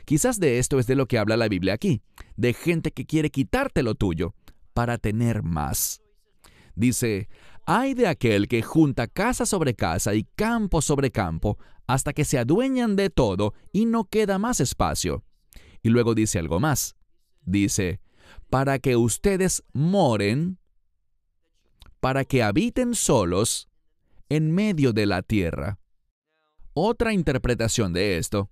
Quizás 0.05 0.38
de 0.41 0.59
esto 0.59 0.78
es 0.78 0.86
de 0.86 0.97
lo 0.97 1.07
que 1.07 1.18
habla 1.18 1.36
la 1.36 1.49
Biblia 1.49 1.74
aquí, 1.74 2.03
de 2.36 2.53
gente 2.53 2.91
que 2.91 3.07
quiere 3.07 3.30
quitarte 3.30 3.82
lo 3.82 3.95
tuyo 3.95 4.34
para 4.74 4.99
tener 4.99 5.43
más. 5.43 6.03
Dice, 6.74 7.28
hay 7.66 7.95
de 7.95 8.09
aquel 8.09 8.49
que 8.49 8.62
junta 8.62 9.07
casa 9.07 9.47
sobre 9.47 9.74
casa 9.74 10.14
y 10.14 10.24
campo 10.34 10.82
sobre 10.82 11.11
campo 11.11 11.59
hasta 11.86 12.12
que 12.12 12.24
se 12.24 12.38
adueñan 12.38 12.97
de 12.97 13.11
todo 13.11 13.55
y 13.72 13.86
no 13.86 14.05
queda 14.05 14.38
más 14.38 14.61
espacio. 14.61 15.24
Y 15.82 15.88
luego 15.88 16.14
dice 16.14 16.38
algo 16.38 16.61
más. 16.61 16.97
Dice, 17.43 18.01
para 18.51 18.80
que 18.80 18.96
ustedes 18.96 19.62
moren, 19.72 20.59
para 22.01 22.24
que 22.24 22.42
habiten 22.42 22.94
solos 22.94 23.68
en 24.28 24.51
medio 24.53 24.92
de 24.92 25.07
la 25.07 25.22
tierra. 25.22 25.78
Otra 26.74 27.12
interpretación 27.12 27.92
de 27.92 28.18
esto 28.18 28.51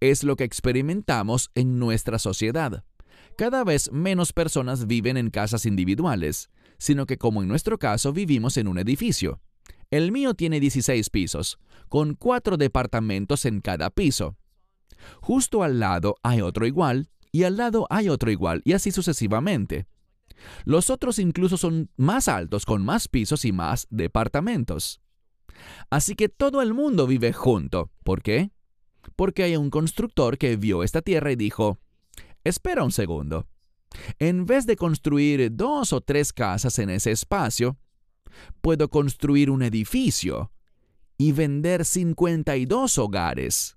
es 0.00 0.24
lo 0.24 0.36
que 0.36 0.44
experimentamos 0.44 1.50
en 1.54 1.78
nuestra 1.78 2.18
sociedad. 2.18 2.84
Cada 3.36 3.64
vez 3.64 3.90
menos 3.92 4.32
personas 4.32 4.86
viven 4.86 5.16
en 5.16 5.30
casas 5.30 5.64
individuales, 5.64 6.50
sino 6.78 7.06
que 7.06 7.16
como 7.16 7.42
en 7.42 7.48
nuestro 7.48 7.78
caso 7.78 8.12
vivimos 8.12 8.56
en 8.56 8.68
un 8.68 8.78
edificio. 8.78 9.40
El 9.90 10.12
mío 10.12 10.34
tiene 10.34 10.60
16 10.60 11.10
pisos, 11.10 11.58
con 11.88 12.14
cuatro 12.14 12.56
departamentos 12.56 13.44
en 13.44 13.60
cada 13.60 13.90
piso. 13.90 14.36
Justo 15.20 15.62
al 15.62 15.80
lado 15.80 16.16
hay 16.22 16.42
otro 16.42 16.66
igual, 16.66 17.10
y 17.32 17.44
al 17.44 17.56
lado 17.56 17.86
hay 17.90 18.08
otro 18.08 18.30
igual, 18.30 18.62
y 18.64 18.72
así 18.72 18.90
sucesivamente. 18.90 19.86
Los 20.64 20.90
otros 20.90 21.18
incluso 21.18 21.56
son 21.56 21.90
más 21.96 22.28
altos, 22.28 22.64
con 22.64 22.84
más 22.84 23.08
pisos 23.08 23.44
y 23.44 23.52
más 23.52 23.86
departamentos. 23.90 25.00
Así 25.90 26.14
que 26.14 26.28
todo 26.28 26.62
el 26.62 26.74
mundo 26.74 27.06
vive 27.06 27.32
junto. 27.32 27.90
¿Por 28.04 28.22
qué? 28.22 28.50
Porque 29.16 29.42
hay 29.42 29.56
un 29.56 29.70
constructor 29.70 30.38
que 30.38 30.56
vio 30.56 30.82
esta 30.82 31.02
tierra 31.02 31.32
y 31.32 31.36
dijo, 31.36 31.78
espera 32.44 32.84
un 32.84 32.92
segundo. 32.92 33.46
En 34.18 34.46
vez 34.46 34.66
de 34.66 34.76
construir 34.76 35.54
dos 35.54 35.92
o 35.92 36.00
tres 36.00 36.32
casas 36.32 36.78
en 36.78 36.90
ese 36.90 37.10
espacio, 37.10 37.76
puedo 38.60 38.88
construir 38.88 39.50
un 39.50 39.62
edificio 39.62 40.52
y 41.18 41.32
vender 41.32 41.84
52 41.84 42.98
hogares 42.98 43.76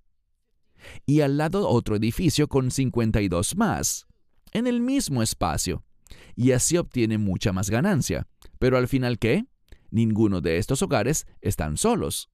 y 1.06 1.22
al 1.22 1.38
lado 1.38 1.68
otro 1.68 1.96
edificio 1.96 2.48
con 2.48 2.72
52 2.72 3.56
más, 3.56 4.08
en 4.52 4.68
el 4.68 4.82
mismo 4.82 5.24
espacio, 5.24 5.84
y 6.36 6.52
así 6.52 6.78
obtiene 6.78 7.18
mucha 7.18 7.54
más 7.54 7.70
ganancia. 7.70 8.28
Pero 8.60 8.78
al 8.78 8.88
final, 8.88 9.20
¿qué? 9.20 9.46
Ninguno 9.92 10.42
de 10.42 10.58
estos 10.58 10.82
hogares 10.82 11.28
están 11.42 11.78
solos. 11.78 12.30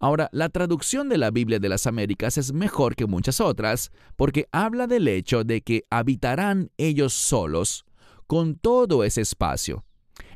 Ahora, 0.00 0.28
la 0.32 0.48
traducción 0.48 1.08
de 1.08 1.18
la 1.18 1.30
Biblia 1.30 1.58
de 1.58 1.68
las 1.68 1.86
Américas 1.86 2.38
es 2.38 2.52
mejor 2.52 2.96
que 2.96 3.06
muchas 3.06 3.40
otras 3.40 3.92
porque 4.16 4.48
habla 4.50 4.86
del 4.86 5.06
hecho 5.08 5.44
de 5.44 5.62
que 5.62 5.84
habitarán 5.90 6.70
ellos 6.76 7.12
solos 7.12 7.84
con 8.26 8.56
todo 8.56 9.04
ese 9.04 9.20
espacio. 9.20 9.84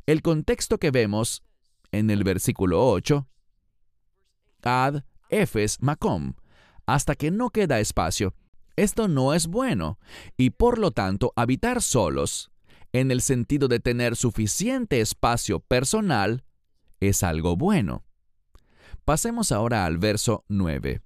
El 0.06 0.22
contexto 0.22 0.78
que 0.78 0.90
vemos 0.90 1.42
en 1.90 2.10
el 2.10 2.24
versículo 2.24 2.88
8, 2.88 3.28
Ad 4.62 5.02
Efes 5.28 5.78
Macom, 5.80 6.34
hasta 6.92 7.14
que 7.14 7.30
no 7.30 7.48
queda 7.48 7.80
espacio. 7.80 8.34
Esto 8.76 9.08
no 9.08 9.32
es 9.32 9.46
bueno, 9.46 9.98
y 10.36 10.50
por 10.50 10.76
lo 10.76 10.90
tanto 10.90 11.32
habitar 11.36 11.80
solos, 11.80 12.50
en 12.92 13.10
el 13.10 13.22
sentido 13.22 13.66
de 13.66 13.80
tener 13.80 14.14
suficiente 14.14 15.00
espacio 15.00 15.60
personal, 15.60 16.44
es 17.00 17.22
algo 17.22 17.56
bueno. 17.56 18.04
Pasemos 19.06 19.52
ahora 19.52 19.86
al 19.86 19.96
verso 19.96 20.44
9. 20.48 21.00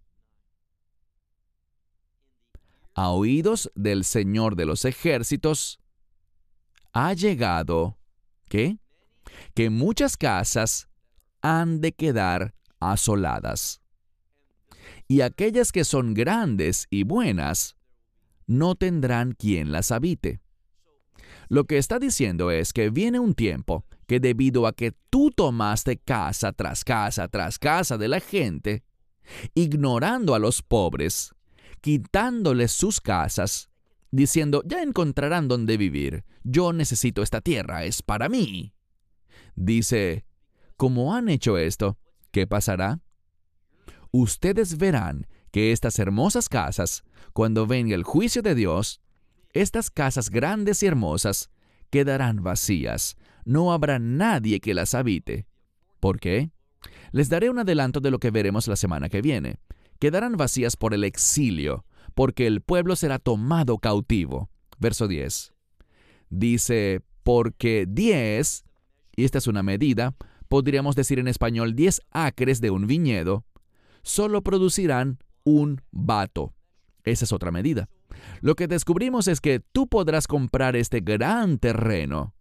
A 2.94 3.10
oídos 3.10 3.70
del 3.76 4.02
Señor 4.02 4.56
de 4.56 4.66
los 4.66 4.84
ejércitos, 4.84 5.78
ha 6.92 7.12
llegado, 7.12 7.96
¿qué? 8.48 8.80
Que 9.54 9.70
muchas 9.70 10.16
casas 10.16 10.88
han 11.42 11.80
de 11.80 11.92
quedar 11.92 12.56
asoladas 12.80 13.85
y 15.08 15.20
aquellas 15.20 15.72
que 15.72 15.84
son 15.84 16.14
grandes 16.14 16.86
y 16.90 17.04
buenas, 17.04 17.76
no 18.46 18.74
tendrán 18.74 19.32
quien 19.32 19.72
las 19.72 19.90
habite. 19.90 20.40
Lo 21.48 21.64
que 21.64 21.78
está 21.78 21.98
diciendo 21.98 22.50
es 22.50 22.72
que 22.72 22.90
viene 22.90 23.20
un 23.20 23.34
tiempo 23.34 23.84
que 24.06 24.20
debido 24.20 24.66
a 24.66 24.72
que 24.72 24.92
tú 25.10 25.30
tomaste 25.30 25.96
casa 25.96 26.52
tras 26.52 26.84
casa 26.84 27.28
tras 27.28 27.58
casa 27.58 27.98
de 27.98 28.08
la 28.08 28.20
gente, 28.20 28.84
ignorando 29.54 30.34
a 30.34 30.38
los 30.38 30.62
pobres, 30.62 31.32
quitándoles 31.80 32.72
sus 32.72 33.00
casas, 33.00 33.70
diciendo, 34.10 34.62
ya 34.64 34.82
encontrarán 34.82 35.48
dónde 35.48 35.76
vivir, 35.76 36.24
yo 36.42 36.72
necesito 36.72 37.22
esta 37.22 37.40
tierra, 37.40 37.84
es 37.84 38.02
para 38.02 38.28
mí. 38.28 38.72
Dice, 39.54 40.24
como 40.76 41.14
han 41.14 41.28
hecho 41.28 41.58
esto, 41.58 41.98
¿qué 42.30 42.46
pasará? 42.46 43.00
Ustedes 44.20 44.78
verán 44.78 45.26
que 45.50 45.72
estas 45.72 45.98
hermosas 45.98 46.48
casas, 46.48 47.04
cuando 47.32 47.66
venga 47.66 47.94
el 47.94 48.02
juicio 48.02 48.42
de 48.42 48.54
Dios, 48.54 49.00
estas 49.52 49.90
casas 49.90 50.30
grandes 50.30 50.82
y 50.82 50.86
hermosas, 50.86 51.50
quedarán 51.90 52.42
vacías, 52.42 53.16
no 53.44 53.72
habrá 53.72 53.98
nadie 53.98 54.60
que 54.60 54.74
las 54.74 54.94
habite. 54.94 55.46
¿Por 56.00 56.20
qué? 56.20 56.50
Les 57.12 57.28
daré 57.28 57.48
un 57.48 57.58
adelanto 57.58 58.00
de 58.00 58.10
lo 58.10 58.18
que 58.18 58.30
veremos 58.30 58.68
la 58.68 58.76
semana 58.76 59.08
que 59.08 59.22
viene. 59.22 59.58
Quedarán 59.98 60.36
vacías 60.36 60.76
por 60.76 60.92
el 60.92 61.04
exilio, 61.04 61.86
porque 62.14 62.46
el 62.46 62.60
pueblo 62.60 62.96
será 62.96 63.18
tomado 63.18 63.78
cautivo. 63.78 64.50
Verso 64.78 65.08
10. 65.08 65.54
Dice, 66.28 67.02
porque 67.22 67.86
10, 67.88 68.64
y 69.16 69.24
esta 69.24 69.38
es 69.38 69.46
una 69.46 69.62
medida, 69.62 70.16
podríamos 70.48 70.96
decir 70.96 71.18
en 71.18 71.28
español 71.28 71.74
10 71.74 72.02
acres 72.10 72.60
de 72.60 72.70
un 72.70 72.86
viñedo, 72.86 73.44
solo 74.06 74.42
producirán 74.42 75.18
un 75.44 75.82
vato. 75.90 76.54
Esa 77.04 77.24
es 77.24 77.32
otra 77.32 77.50
medida. 77.50 77.88
Lo 78.40 78.54
que 78.54 78.68
descubrimos 78.68 79.28
es 79.28 79.40
que 79.40 79.60
tú 79.60 79.88
podrás 79.88 80.26
comprar 80.28 80.76
este 80.76 81.00
gran 81.00 81.58
terreno. 81.58 82.34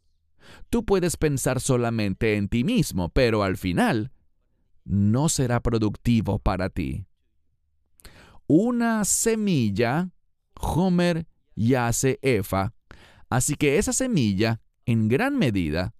Tú 0.70 0.86
puedes 0.86 1.18
pensar 1.18 1.60
solamente 1.60 2.36
en 2.36 2.50
ti 2.50 2.64
mismo, 2.64 3.10
pero 3.10 3.44
al 3.44 3.58
final 3.58 4.12
no 4.84 5.28
será 5.28 5.60
productivo 5.60 6.38
para 6.38 6.70
ti. 6.70 7.08
Una 8.46 9.04
semilla, 9.04 10.12
Homer 10.60 11.28
yace 11.56 12.20
Efa, 12.22 12.74
así 13.28 13.56
que 13.56 13.80
esa 13.80 13.92
semilla, 13.92 14.62
en 14.86 15.08
gran 15.08 15.36
medida, 15.36 15.96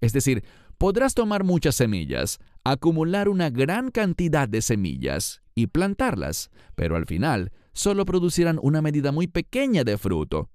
es 0.00 0.14
decir, 0.14 0.44
podrás 0.78 1.12
tomar 1.12 1.44
muchas 1.44 1.74
semillas, 1.74 2.38
acumular 2.64 3.28
una 3.28 3.50
gran 3.50 3.90
cantidad 3.90 4.48
de 4.48 4.62
semillas 4.62 5.42
y 5.54 5.66
plantarlas, 5.68 6.50
pero 6.74 6.96
al 6.96 7.06
final 7.06 7.52
solo 7.72 8.04
producirán 8.04 8.58
una 8.62 8.82
medida 8.82 9.12
muy 9.12 9.26
pequeña 9.26 9.84
de 9.84 9.98
fruto. 9.98 10.50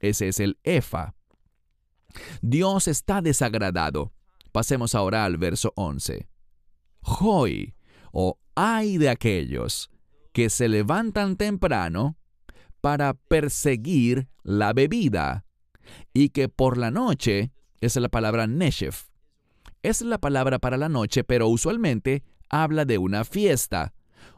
Ese 0.00 0.28
es 0.28 0.40
el 0.40 0.58
EFA. 0.62 1.14
Dios 2.42 2.88
está 2.88 3.22
desagradado. 3.22 4.12
Pasemos 4.52 4.94
ahora 4.94 5.24
al 5.24 5.36
verso 5.36 5.72
11. 5.76 6.28
Hoy, 7.20 7.74
o 8.12 8.38
ay 8.54 8.98
de 8.98 9.08
aquellos 9.08 9.90
que 10.32 10.50
se 10.50 10.68
levantan 10.68 11.36
temprano 11.36 12.16
para 12.80 13.14
perseguir 13.14 14.28
la 14.42 14.72
bebida, 14.72 15.44
y 16.12 16.30
que 16.30 16.48
por 16.48 16.78
la 16.78 16.90
noche, 16.90 17.52
es 17.80 17.96
la 17.96 18.08
palabra 18.08 18.46
neshef, 18.46 19.09
es 19.82 20.02
la 20.02 20.18
palabra 20.18 20.58
para 20.58 20.76
la 20.76 20.88
noche, 20.88 21.24
pero 21.24 21.48
usualmente 21.48 22.22
habla 22.48 22.84
de 22.84 22.98
una 22.98 23.24
fiesta, 23.24 23.94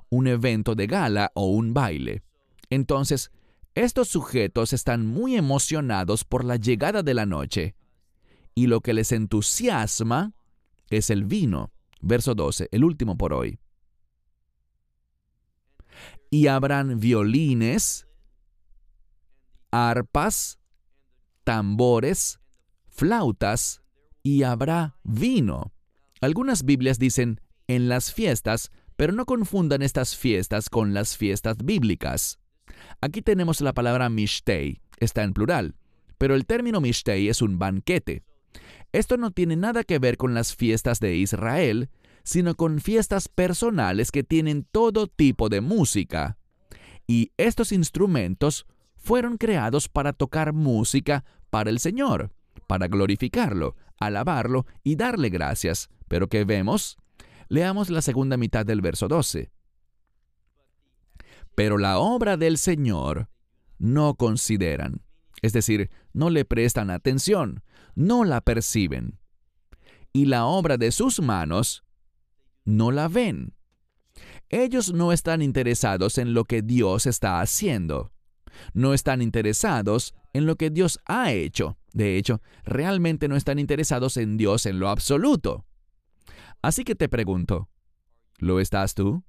un 0.09 0.26
evento 0.26 0.74
de 0.74 0.86
gala 0.86 1.32
o 1.34 1.47
un 1.47 1.74
baile. 1.74 2.22
Entonces, 2.70 3.30
estos 3.74 4.09
sujetos 4.09 4.72
están 4.72 5.07
muy 5.07 5.36
emocionados 5.36 6.24
por 6.24 6.45
la 6.45 6.57
llegada 6.57 7.03
de 7.03 7.14
la 7.14 7.26
noche, 7.26 7.74
y 8.55 8.66
lo 8.66 8.80
que 8.80 8.93
les 8.93 9.12
entusiasma 9.12 10.34
es 10.90 11.11
el 11.11 11.24
vino. 11.24 11.72
Verso 12.01 12.34
12, 12.34 12.68
el 12.70 12.84
último 12.84 13.16
por 13.16 13.32
hoy. 13.32 13.59
Y 16.30 16.49
habrán 16.49 16.99
violines, 16.99 18.07
arpas, 19.70 20.59
tambores, 21.45 22.40
flautas, 22.88 23.82
y 24.23 24.43
habrá 24.43 24.97
vino. 25.03 25.73
Algunas 26.20 26.64
Biblias 26.64 26.99
dicen 26.99 27.41
en 27.66 27.89
las 27.89 28.12
fiestas, 28.12 28.70
pero 28.97 29.12
no 29.12 29.27
confundan 29.27 29.83
estas 29.83 30.16
fiestas 30.16 30.68
con 30.68 30.95
las 30.95 31.16
fiestas 31.16 31.57
bíblicas. 31.64 32.39
Aquí 33.01 33.23
tenemos 33.23 33.61
la 33.61 33.73
palabra 33.73 34.09
mishtei, 34.09 34.81
está 34.99 35.23
en 35.23 35.33
plural, 35.33 35.75
pero 36.18 36.35
el 36.35 36.47
término 36.47 36.81
mishtei 36.81 37.29
es 37.29 37.43
un 37.43 37.59
banquete. 37.59 38.23
Esto 38.93 39.16
no 39.16 39.31
tiene 39.31 39.57
nada 39.57 39.85
que 39.85 39.99
ver 39.99 40.16
con 40.16 40.35
las 40.35 40.55
fiestas 40.55 41.01
de 41.01 41.16
Israel, 41.16 41.89
sino 42.25 42.55
con 42.55 42.81
fiestas 42.81 43.29
personales 43.29 44.12
que 44.12 44.23
tienen 44.23 44.66
todo 44.70 45.07
tipo 45.07 45.49
de 45.49 45.61
música. 45.61 46.37
Y 47.07 47.33
estos 47.37 47.73
instrumentos 47.73 48.66
fueron 48.97 49.39
creados 49.39 49.89
para 49.89 50.12
tocar 50.12 50.53
música 50.53 51.25
para 51.51 51.70
el 51.70 51.81
Señor, 51.81 52.31
para 52.68 52.87
glorificarlo, 52.87 53.75
alabarlo 53.99 54.66
y 54.82 54.97
darle 54.97 55.30
gracias. 55.30 55.88
Pero 56.09 56.28
¿qué 56.28 56.45
vemos? 56.45 56.97
Leamos 57.49 57.90
la 57.90 58.03
segunda 58.03 58.36
mitad 58.36 58.64
del 58.64 58.80
verso 58.80 59.09
12. 59.09 59.51
Pero 61.55 61.78
la 61.78 61.99
obra 61.99 62.36
del 62.36 62.59
Señor 62.59 63.28
no 63.78 64.14
consideran, 64.14 65.03
es 65.43 65.53
decir, 65.53 65.90
no 66.12 66.30
le 66.30 66.45
prestan 66.45 66.90
atención, 66.90 67.62
no 67.95 68.24
la 68.24 68.40
perciben. 68.40 69.18
Y 70.12 70.26
la 70.26 70.47
obra 70.47 70.76
de 70.76 70.93
sus 70.93 71.20
manos 71.20 71.84
no 72.64 72.90
la 72.90 73.09
ven. 73.09 73.55
Ellos 74.49 74.93
no 74.93 75.12
están 75.12 75.43
interesados 75.43 76.18
en 76.18 76.34
lo 76.34 76.45
que 76.45 76.62
Dios 76.62 77.07
está 77.07 77.40
haciendo. 77.40 78.12
No 78.74 78.93
están 78.95 79.22
interesados 79.22 80.14
en 80.32 80.47
lo 80.47 80.57
que 80.57 80.70
Dios 80.70 81.01
ha 81.07 81.32
hecho. 81.32 81.78
De 81.93 82.16
hecho, 82.16 82.40
realmente 82.64 83.28
no 83.28 83.36
están 83.36 83.59
interesados 83.59 84.16
en 84.16 84.36
Dios 84.36 84.66
en 84.66 84.78
lo 84.78 84.88
absoluto. 84.88 85.66
Así 86.62 86.84
que 86.84 86.95
te 86.95 87.09
pregunto, 87.09 87.68
¿lo 88.38 88.61
estás 88.61 88.95
tú? 88.95 89.24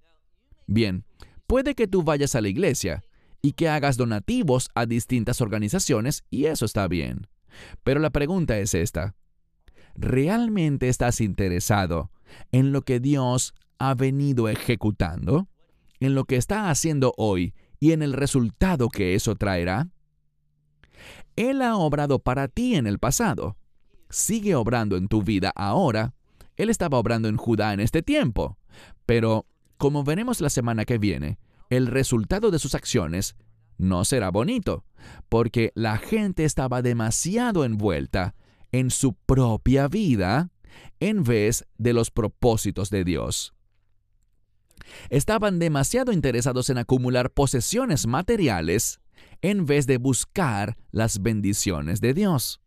Bien, 0.68 1.06
puede 1.48 1.76
que 1.76 1.88
tú 1.88 2.04
vayas 2.04 2.36
a 2.36 2.42
la 2.42 2.48
iglesia 2.48 3.04
y 3.42 3.54
que 3.54 3.68
hagas 3.68 3.98
donativos 3.98 4.70
a 4.76 4.86
distintas 4.86 5.42
organizaciones 5.42 6.24
y 6.30 6.46
eso 6.46 6.66
está 6.66 6.88
bien. 6.88 7.28
Pero 7.84 8.00
la 8.00 8.10
pregunta 8.10 8.58
es 8.58 8.74
esta. 8.74 9.16
¿Realmente 9.96 10.90
estás 10.90 11.22
interesado 11.22 12.12
en 12.52 12.72
lo 12.72 12.82
que 12.82 13.00
Dios 13.00 13.54
ha 13.78 13.94
venido 13.94 14.48
ejecutando? 14.48 15.50
¿En 16.00 16.16
lo 16.16 16.26
que 16.26 16.38
está 16.38 16.70
haciendo 16.70 17.14
hoy 17.18 17.54
y 17.80 17.92
en 17.92 18.02
el 18.02 18.14
resultado 18.14 18.90
que 18.90 19.16
eso 19.16 19.36
traerá? 19.36 19.90
Él 21.36 21.62
ha 21.62 21.78
obrado 21.78 22.20
para 22.20 22.48
ti 22.48 22.76
en 22.76 22.88
el 22.88 23.00
pasado. 23.00 23.58
Sigue 24.10 24.56
obrando 24.56 24.98
en 24.98 25.08
tu 25.08 25.24
vida 25.24 25.52
ahora. 25.56 26.14
Él 26.56 26.70
estaba 26.70 27.00
obrando 27.00 27.28
en 27.28 27.38
Judá 27.38 27.74
en 27.74 27.80
este 27.80 28.04
tiempo. 28.04 28.58
Pero, 29.06 29.46
como 29.78 30.04
veremos 30.04 30.40
la 30.42 30.50
semana 30.50 30.86
que 30.86 30.98
viene, 30.98 31.40
el 31.70 31.88
resultado 31.88 32.52
de 32.52 32.60
sus 32.60 32.76
acciones 32.76 33.36
no 33.78 34.06
será 34.06 34.30
bonito, 34.30 34.86
porque 35.30 35.72
la 35.76 35.98
gente 35.98 36.46
estaba 36.46 36.82
demasiado 36.82 37.66
envuelta 37.66 38.36
en 38.72 38.92
su 38.92 39.14
propia 39.14 39.88
vida 39.88 40.52
en 41.00 41.24
vez 41.24 41.66
de 41.78 41.94
los 41.94 42.12
propósitos 42.12 42.90
de 42.90 43.04
Dios. 43.04 43.54
Estaban 45.10 45.60
demasiado 45.60 46.12
interesados 46.12 46.70
en 46.70 46.78
acumular 46.78 47.32
posesiones 47.32 48.06
materiales 48.08 49.00
en 49.44 49.66
vez 49.66 49.86
de 49.86 49.98
buscar 49.98 50.78
las 50.92 51.22
bendiciones 51.22 52.02
de 52.02 52.16
Dios. 52.16 52.62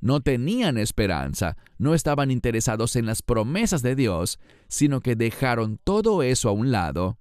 No 0.00 0.20
tenían 0.20 0.78
esperanza, 0.78 1.56
no 1.78 1.94
estaban 1.94 2.30
interesados 2.30 2.96
en 2.96 3.06
las 3.06 3.22
promesas 3.22 3.82
de 3.82 3.94
Dios, 3.94 4.38
sino 4.66 5.00
que 5.00 5.14
dejaron 5.14 5.78
todo 5.84 6.22
eso 6.22 6.48
a 6.48 6.52
un 6.52 6.72
lado. 6.72 7.18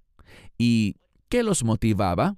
¿Y 0.57 0.95
qué 1.29 1.43
los 1.43 1.63
motivaba? 1.63 2.37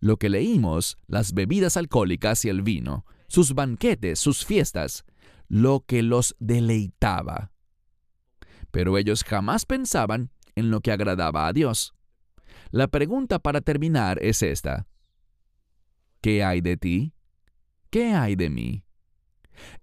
Lo 0.00 0.16
que 0.16 0.30
leímos, 0.30 0.96
las 1.06 1.34
bebidas 1.34 1.76
alcohólicas 1.76 2.44
y 2.44 2.48
el 2.48 2.62
vino, 2.62 3.04
sus 3.28 3.54
banquetes, 3.54 4.18
sus 4.18 4.44
fiestas, 4.44 5.04
lo 5.48 5.84
que 5.86 6.02
los 6.02 6.34
deleitaba. 6.38 7.52
Pero 8.70 8.96
ellos 8.96 9.22
jamás 9.22 9.66
pensaban 9.66 10.30
en 10.56 10.70
lo 10.70 10.80
que 10.80 10.92
agradaba 10.92 11.46
a 11.46 11.52
Dios. 11.52 11.94
La 12.70 12.88
pregunta 12.88 13.38
para 13.38 13.60
terminar 13.60 14.18
es 14.22 14.42
esta. 14.42 14.86
¿Qué 16.24 16.42
hay 16.42 16.62
de 16.62 16.78
ti? 16.78 17.12
¿Qué 17.90 18.14
hay 18.14 18.34
de 18.34 18.48
mí? 18.48 18.82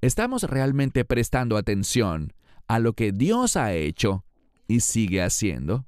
¿Estamos 0.01 0.41
realmente 0.41 1.05
prestando 1.05 1.55
atención 1.55 2.33
a 2.67 2.79
lo 2.79 2.93
que 2.93 3.11
Dios 3.11 3.55
ha 3.57 3.75
hecho 3.75 4.25
y 4.67 4.79
sigue 4.79 5.21
haciendo? 5.21 5.85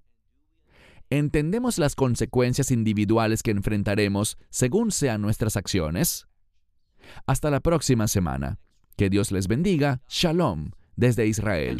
¿Entendemos 1.09 1.79
las 1.79 1.95
consecuencias 1.95 2.69
individuales 2.69 3.41
que 3.41 3.49
enfrentaremos 3.49 4.37
según 4.51 4.91
sean 4.91 5.23
nuestras 5.23 5.57
acciones? 5.57 6.27
Hasta 7.25 7.49
la 7.49 7.59
próxima 7.59 8.07
semana. 8.07 8.59
Que 8.95 9.09
Dios 9.09 9.31
les 9.31 9.47
bendiga. 9.47 10.03
Shalom 10.07 10.69
desde 10.95 11.25
Israel. 11.25 11.79